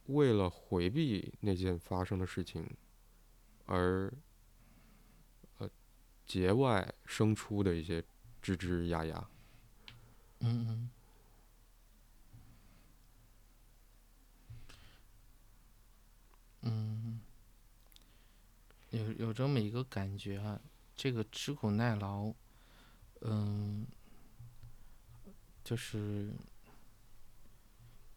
[0.07, 2.77] 为了回避那件发生的事情，
[3.67, 4.13] 而
[5.59, 5.69] 呃
[6.27, 8.01] 节外生出的一些
[8.43, 9.29] 吱吱呀呀。
[10.41, 10.91] 嗯嗯，
[16.61, 17.21] 嗯，
[18.91, 20.61] 有有这么一个感觉啊，
[20.95, 22.33] 这个吃苦耐劳，
[23.23, 23.87] 嗯，
[25.65, 26.31] 就是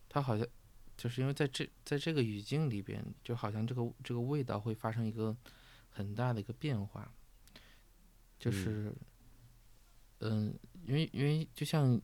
[0.10, 0.46] 他好像
[1.00, 5.34] 就是因为在这在这个语境里边，就好像这个这个味道会发生一个
[5.90, 7.10] 很大的一个变化，
[8.38, 8.54] 就嗯。
[8.54, 8.96] 是，
[10.20, 12.00] 嗯，因为因为就像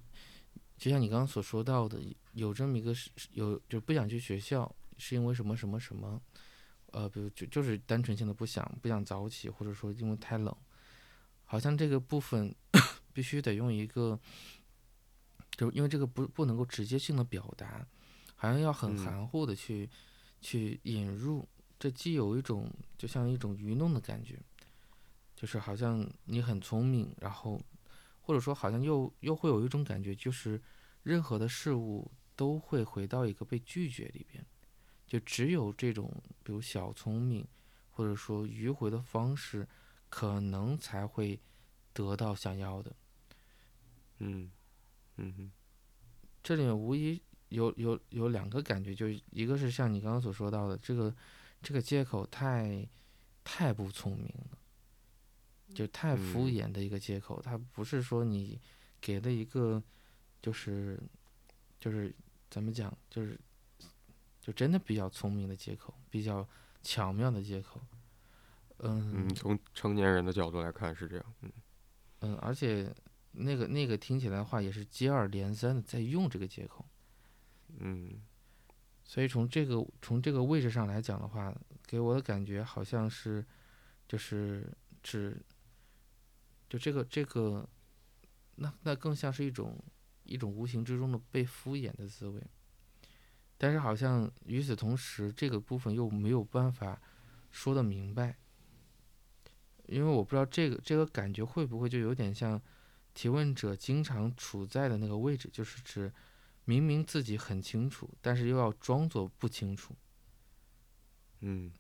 [0.77, 6.21] 就像你刚刚所说到的，有这么一个是有就不想去学校，是因为什么什么什么，
[6.93, 10.55] 呃，比如就就是单纯性的不想不想早起，或者说因为太冷，
[11.43, 12.55] 好像这个部分
[13.11, 14.17] 必须得用一个，
[15.57, 17.85] 就因为这个不不能够直接性的表达，
[18.45, 18.97] 好像要很嗯。
[19.03, 19.89] 含糊的去、
[20.39, 21.47] 去引入，
[21.79, 24.39] 这既有一种就像一种愚弄的感觉，
[25.35, 27.59] 就是好像你很聪明，然后
[28.21, 30.61] 或者说好像又又会有一种感觉，就是
[31.01, 34.45] 任何的事物都会回到一个被拒绝里边，
[35.07, 36.11] 就只有这种
[36.43, 37.47] 比如小聪明
[37.89, 39.67] 或者说迂回的方式，
[40.09, 41.41] 可能才会
[41.93, 42.95] 得到想要的。
[44.19, 44.51] 嗯
[45.15, 45.51] 嗯哼。
[46.43, 47.19] 这里面无疑
[47.49, 51.13] 有有有两个感觉，就一个是像你刚刚所说到的，这个
[51.61, 52.87] 这个借口太
[53.43, 54.57] 太不聪明了，
[55.73, 58.59] 就太敷嗯衍的一个借口，它不是说你
[58.99, 59.81] 给了一个
[60.41, 60.99] 就是
[61.79, 62.13] 就是
[62.49, 63.39] 怎么讲，就是
[64.41, 66.47] 就真的比较聪明的借口，比较
[66.81, 67.79] 巧妙的借口。
[68.79, 71.25] 嗯嗯，从成年人的角度来看是这样。
[71.41, 71.51] 嗯
[72.19, 72.93] 嗯，而且
[73.31, 76.85] 那个那个听起来的话也是接二连三的在用这个借口。
[77.80, 78.22] 嗯。
[79.07, 81.55] 所以从这个从这个位置上来讲的话，
[81.86, 83.45] 给我的感觉好像是，
[84.07, 84.68] 就是
[85.03, 85.39] 指，
[86.68, 87.70] 就这个这个，
[88.55, 89.78] 那那更像是一种
[90.24, 92.41] 一种无形之中的被敷衍的滋味。
[93.59, 96.99] 但是好像与此同时，这个部分又没有办法
[97.51, 98.36] 说得明白，
[99.86, 102.59] 因为我不知道这个这个感觉会不会就有点像
[103.13, 106.11] 提问者经常处在的那个位置，就是指
[106.66, 109.95] 明明自己很清楚，但是又要装作不清楚。
[111.41, 111.72] 嗯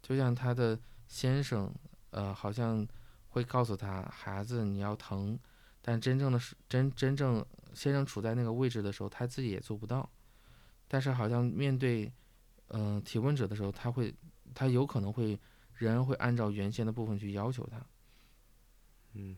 [0.00, 1.72] 就像他的先生，
[2.10, 2.86] 呃，好像
[3.28, 5.38] 会告诉他，孩子你要疼，
[5.82, 10.10] 但真正的是真真正先生处在那个位置的时候，他自己也做不到。
[10.86, 12.10] 但是好像面对，
[12.68, 14.14] 嗯、提问者的时候，他会，
[14.54, 15.38] 他有可能会，
[15.74, 17.84] 人会按照原先的部分去要求他。
[19.12, 19.36] 嗯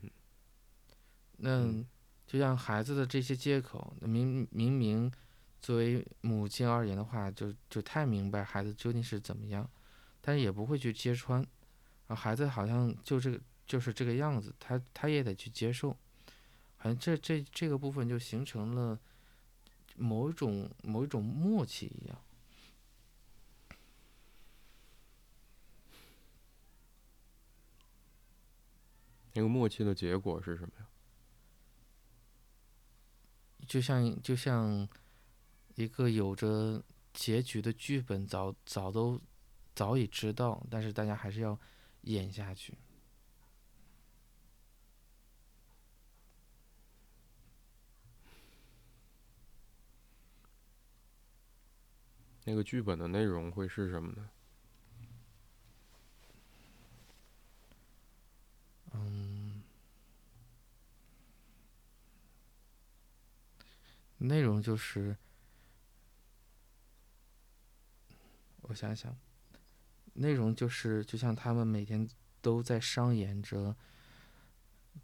[1.39, 1.87] 那嗯
[2.31, 5.11] 就像孩子的这些借口，明明明
[5.61, 9.69] 作为母亲而言的话，就就太明白孩子究竟是怎么样，
[10.21, 11.45] 但是也不会去揭穿，
[12.07, 15.91] 啊，孩子好像就这个就是这个样子，他他也得去接受，
[16.77, 18.97] 好像这这这个部分就形成了
[19.97, 22.17] 某一种某一种默契一样。
[29.33, 30.87] 那个默契的结果是什么呀？
[33.71, 34.89] 就像就像
[35.77, 36.83] 一个有着
[37.15, 39.21] 结局的剧本早早都
[39.77, 41.57] 早已知道，但是大家还是要
[42.01, 42.77] 演下去。
[52.45, 54.29] 那个剧本的内容会是什么呢？
[58.95, 59.30] 嗯，
[64.21, 65.17] 内容就是，
[68.63, 69.17] 我想想，
[70.15, 72.09] 内容就是就像他们每天
[72.41, 73.75] 都在上演着，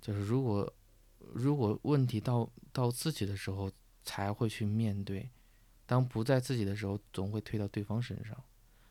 [0.01, 0.73] 就是如果
[1.19, 3.71] 如果问题到到自己的时候
[4.05, 5.31] 才会去面对，
[5.87, 8.37] 当不在自己的时候，总会推到对方身上，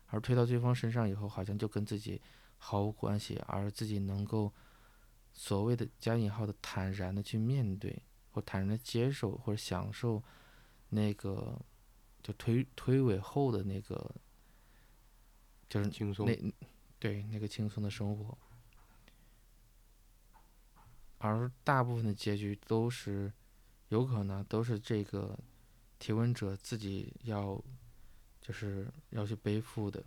[0.06, 2.20] 而推到对方身上以后，好像就跟自己
[2.58, 4.52] 毫无关系，而自己能够。
[5.38, 8.02] 所谓的加引号的坦然的去面对，
[8.36, 10.22] 或坦然的接受，或者享受
[10.90, 11.58] 那个
[12.22, 14.14] 就推推诿后的那个，
[15.70, 16.26] 就是轻松。
[16.26, 16.54] 那
[16.98, 18.36] 对那个轻松的生活，
[21.16, 23.32] 而大部分的结局都是
[23.88, 25.38] 有可能都是这个
[25.98, 27.58] 提问者自己要
[28.42, 30.04] 就是要去背负的。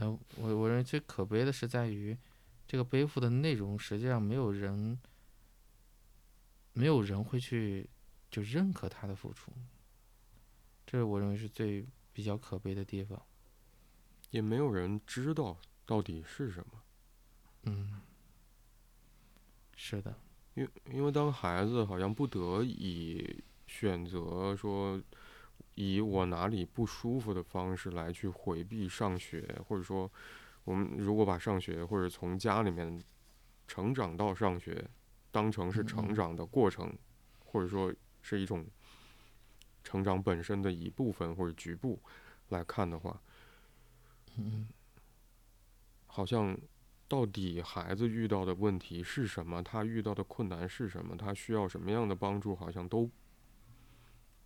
[0.00, 2.16] 那我我认为最可悲的是在于，
[2.66, 4.96] 这个背负的内容实际上没有人，
[6.72, 7.90] 没有人会去
[8.30, 9.52] 就认可他的付出，
[10.86, 13.20] 这是我认为是最比较可悲的地方。
[14.30, 16.82] 也没有人知道到底是什么。
[17.62, 18.00] 嗯，
[19.74, 20.14] 是的，
[20.54, 25.02] 因因为当孩子好像不得已选择说，
[25.80, 30.10] 以我哪里不舒服的方式来去回避上学，或者说，
[30.64, 33.00] 我们如果把上学或者从家里面
[33.68, 34.84] 成长到上学
[35.30, 36.92] 当成是嗯成嗯长的过程，
[37.44, 38.66] 或者说是一种
[39.84, 42.02] 成长本身的一部分或者局部
[42.48, 43.22] 来看的话，
[44.36, 44.66] 嗯
[46.08, 46.58] 好像
[47.06, 49.62] 到底孩子遇到的问题是什么？
[49.62, 51.16] 他遇到的困难是什么？
[51.16, 52.56] 他需要什么样的帮助？
[52.56, 53.08] 好像都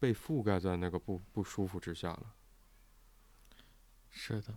[0.03, 2.35] 被覆盖在那个不不舒服之下了。
[4.11, 4.53] 是的。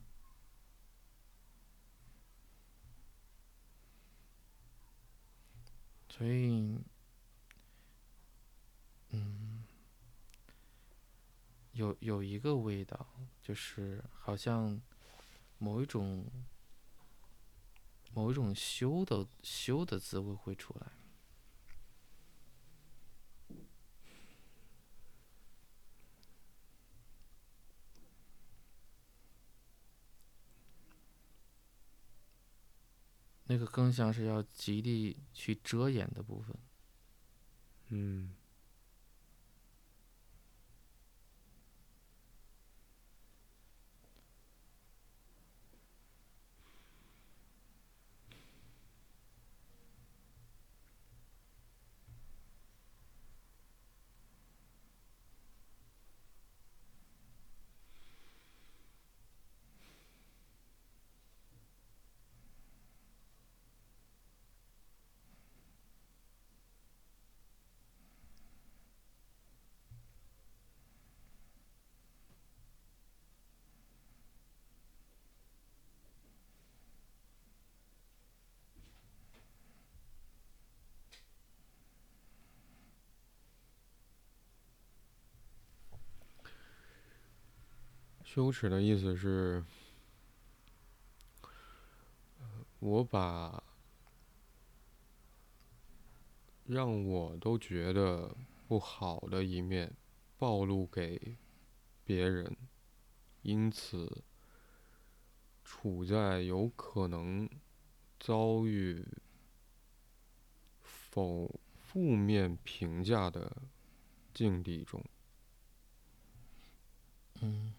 [6.09, 6.79] 所以，
[9.09, 9.63] 嗯，
[11.73, 13.05] 有有一个味道，
[13.43, 14.81] 就是好像
[15.59, 16.25] 某一种
[18.13, 20.87] 某一种修的修的滋味会出来。
[33.45, 36.55] 那个更像是要极力去遮掩的部分。
[37.89, 38.35] 嗯。
[88.35, 89.63] 羞耻的意思是，
[92.79, 93.63] 我把
[96.65, 98.35] 让我都觉得
[98.67, 99.95] 不好的一面
[100.37, 101.37] 暴露给
[102.03, 102.57] 别人，
[103.41, 104.21] 因此
[105.63, 107.49] 处在有可能
[108.19, 109.07] 遭遇
[110.81, 113.49] 否负面评价的
[114.33, 115.01] 境地中。
[117.39, 117.73] 嗯。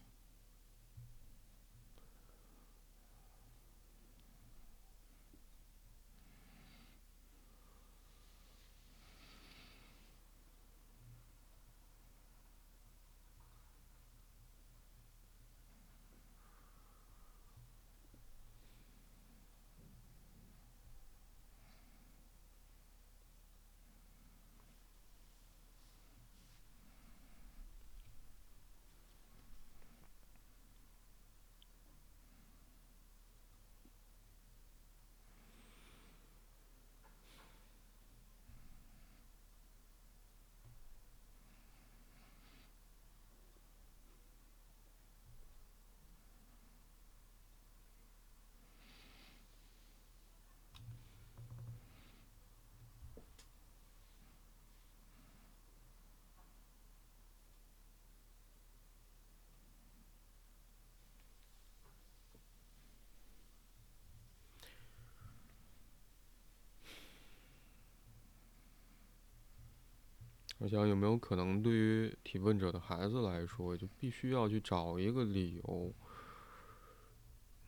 [70.67, 75.95] 我想有没有可能，对于提问者的孩子来说，就必须要去找一个理由，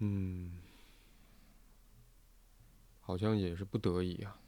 [0.00, 0.58] 嗯，
[3.00, 4.40] 好像也是不得已啊。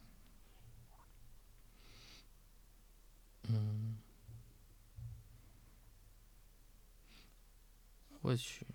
[3.45, 3.97] 嗯，
[8.21, 8.67] 或许，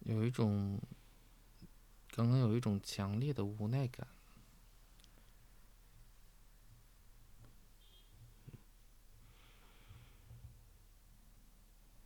[0.00, 0.80] 有一种。
[2.16, 4.08] 刚刚有一种强烈的无奈感。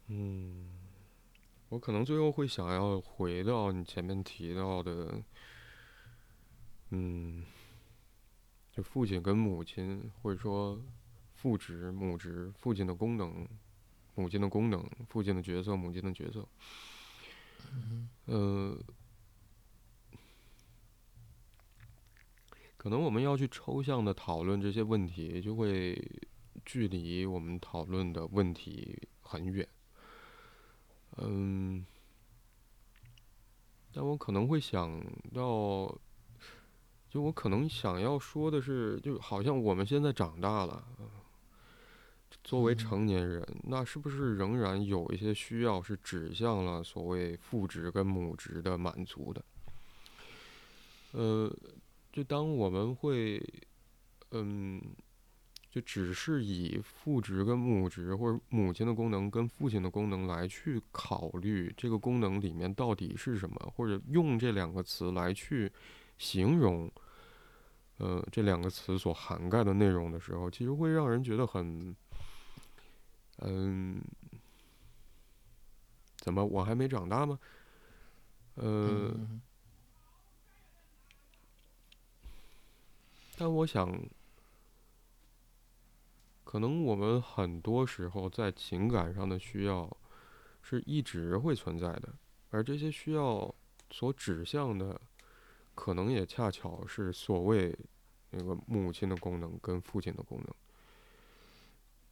[0.08, 0.68] 嗯，
[1.68, 5.22] 我可能最后会想要回到你前面提到的，
[6.88, 7.46] 嗯，
[8.72, 10.82] 就父亲跟母亲，或者说
[11.36, 13.46] 父职、母职，父亲的功能，
[14.16, 16.48] 母亲的功能，父亲的角色，母亲的角色。
[18.26, 18.76] 嗯。
[22.80, 26.02] 可能我们要去抽象的讨论这些问题，就会
[26.64, 29.68] 距离我们讨论的问题很远。
[31.18, 31.84] 嗯，
[33.92, 34.98] 但我可能会想
[35.34, 35.94] 到，
[37.10, 40.82] 就我可能想要说的是，就好像我们现在长大了，
[42.42, 49.44] 作为成年人，那是不是仍然有一些需要是指向了所谓父职跟母职的满足的？
[51.12, 51.54] 呃。
[52.12, 53.40] 就当我们会，
[54.32, 54.82] 嗯，
[55.70, 65.70] 就只是以父职跟母职，或者母亲的功能跟父亲的功能来去考虑这个功能里面到底是什么，或者用这两个词来去
[66.18, 66.90] 形容，
[67.98, 71.94] 呃，这两个词所涵盖的内容的时候，其实会让人觉得很，
[73.38, 74.02] 嗯，
[76.16, 77.38] 怎么我还没长大吗？
[78.56, 79.14] 呃，
[83.40, 83.98] 但我想。
[86.44, 89.88] 可能我们很多时候在情感上的需要，
[90.62, 92.12] 是一直会存在的，
[92.50, 93.54] 而这些需要
[93.92, 95.00] 所指向的，
[95.76, 97.72] 可能也恰巧是所谓
[98.30, 100.40] 那个母亲的功能跟父亲的功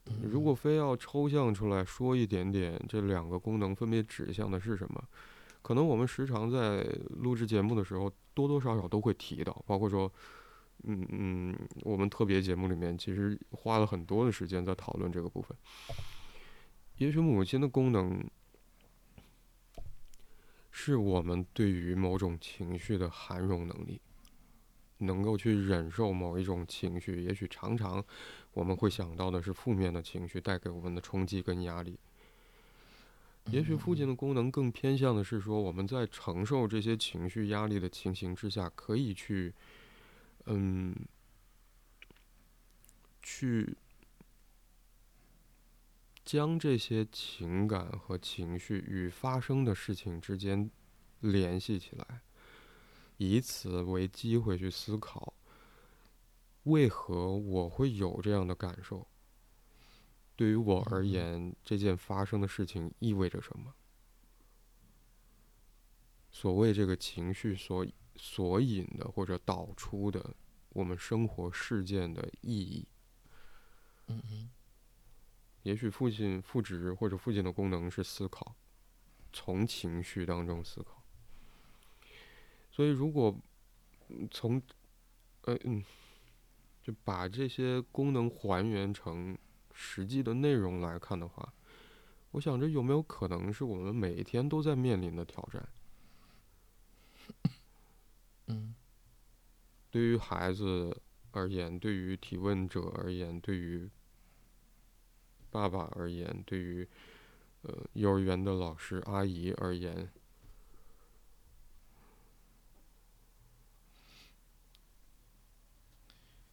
[0.07, 0.21] 能。
[0.31, 5.03] 如果非要抽象出来说一点点，这两个功能分别指向的是什么，
[5.63, 10.13] 可能我们时常在录制节目的时候多多少少都会提到，包括说。
[10.85, 15.57] 嗯嗯，我们特别节目里面其实花了很多的时间在讨论这个部分。
[16.99, 18.25] 也许母亲的功能，
[20.71, 24.01] 是我们对于某种情绪的涵容能力，
[24.99, 27.23] 能够去忍受某一种情绪。
[27.23, 28.05] 也许常常
[28.53, 31.99] 我们会想到的是负面的情绪带给我们的冲击跟压力。
[33.51, 39.53] 也许父亲的功能更偏向的是说，我们在承受这些情绪压力的情形之下，可以去。
[40.51, 40.97] 嗯，
[43.23, 43.77] 去
[46.25, 50.71] 将这些情感和情绪与发生的事情之间
[51.21, 52.23] 联系起来，
[53.19, 55.35] 以此为机会去思考，
[56.63, 59.07] 为何我会有这样的感受？
[60.35, 63.75] 对于我而言，这件发生的事情意味着什么？
[66.31, 67.87] 所谓这个情绪所。
[68.19, 70.35] 所引的或者导出的
[70.71, 72.87] 我们生活事件的意义。
[74.09, 74.51] 嗯嗯。
[75.63, 78.55] 也许父亲父职或者父亲的功能是思考，
[79.33, 81.03] 从情绪当中思考。
[82.71, 83.37] 所以如果
[84.31, 84.63] 从
[85.43, 85.85] 呃嗯，
[86.83, 89.37] 就把这些功能还原成
[89.73, 91.53] 实际的内容来看的话，
[92.31, 95.69] 我想这有没有可能是我们每一天都在面临的挑战？
[98.49, 98.75] 嗯，
[99.91, 101.01] 对于孩子
[101.33, 103.89] 而言，对于提问者而言，对于
[105.51, 106.87] 爸爸而言，对于
[107.63, 110.11] 呃幼儿园的老师阿姨而言，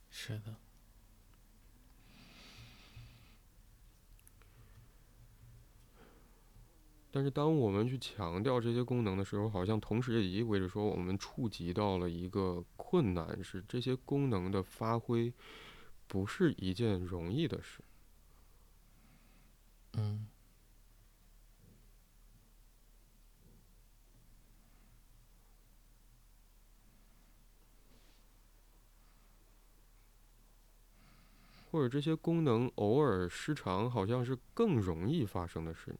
[0.09, 0.64] 是的。
[7.15, 15.33] 但是，当我们去强调这些功能的时候，好像同时也意味着说，我们触及到了一个困难，是这些功能的发挥，
[16.07, 17.79] 不是一件容易的事。
[19.93, 20.27] 嗯。
[31.71, 35.95] 或者这些功能偶尔失常，好像是更容易发生的事。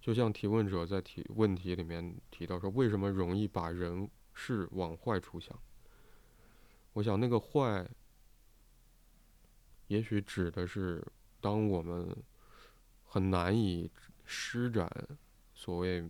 [0.00, 5.56] 就像提问者在提问题里面提到说，为什么容易把人事往坏处想？
[6.94, 7.86] 我想那个坏，
[9.88, 11.06] 也许指的是
[11.40, 12.16] 当我们
[13.04, 13.90] 很难以
[14.24, 14.90] 施展
[15.54, 16.08] 所谓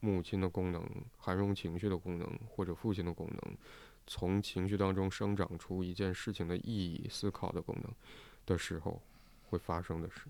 [0.00, 0.82] 母亲的功能、
[1.18, 3.56] 涵容情绪的功能或者父亲的功能，
[4.06, 7.94] 从情绪当中生长出一件事情的意义、思考的功能
[8.46, 9.02] 的时候，
[9.50, 10.22] 会发生的事。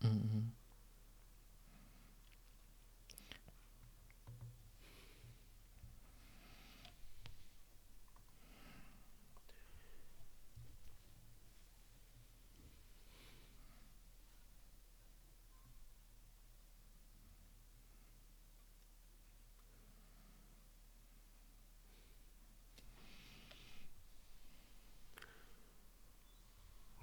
[0.00, 0.52] 嗯嗯。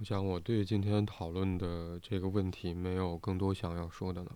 [0.09, 4.35] 想，我对今天讨论的这个问题没有更多想要说的了。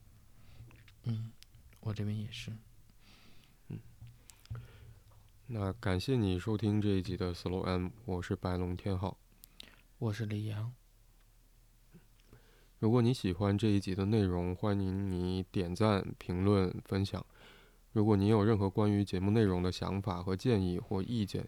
[1.05, 1.31] 嗯，
[1.79, 2.51] 我这边也是。
[3.69, 3.79] 嗯，
[5.47, 9.17] 那感谢你收听这一集的 Slow M，我是白龙天浩，
[9.97, 10.71] 我是李阳。
[12.77, 17.25] 如果你喜欢这一集的内容，欢迎你点赞、评论、分享。
[17.93, 21.47] 如果你有任何关于节目内容的想法和建议或意见，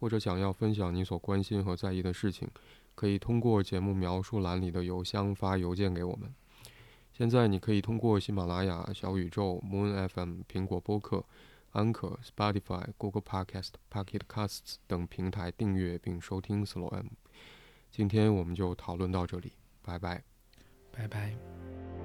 [0.00, 2.48] 或者想要分享你所关心和在意的事情。
[2.96, 6.34] 可以通过节目描述栏里的邮箱发邮件给我们。
[7.12, 11.24] 现在你可以通过喜马拉雅、小宇宙、Moon FM、苹果播客、
[11.70, 17.06] 安可、Spotify、Google Podcasts、Pocket Casts 等平台订阅并收听 Slow M。
[17.90, 19.52] 今天我们就讨论到这里，
[19.82, 20.24] 拜拜。
[20.90, 21.95] 拜拜。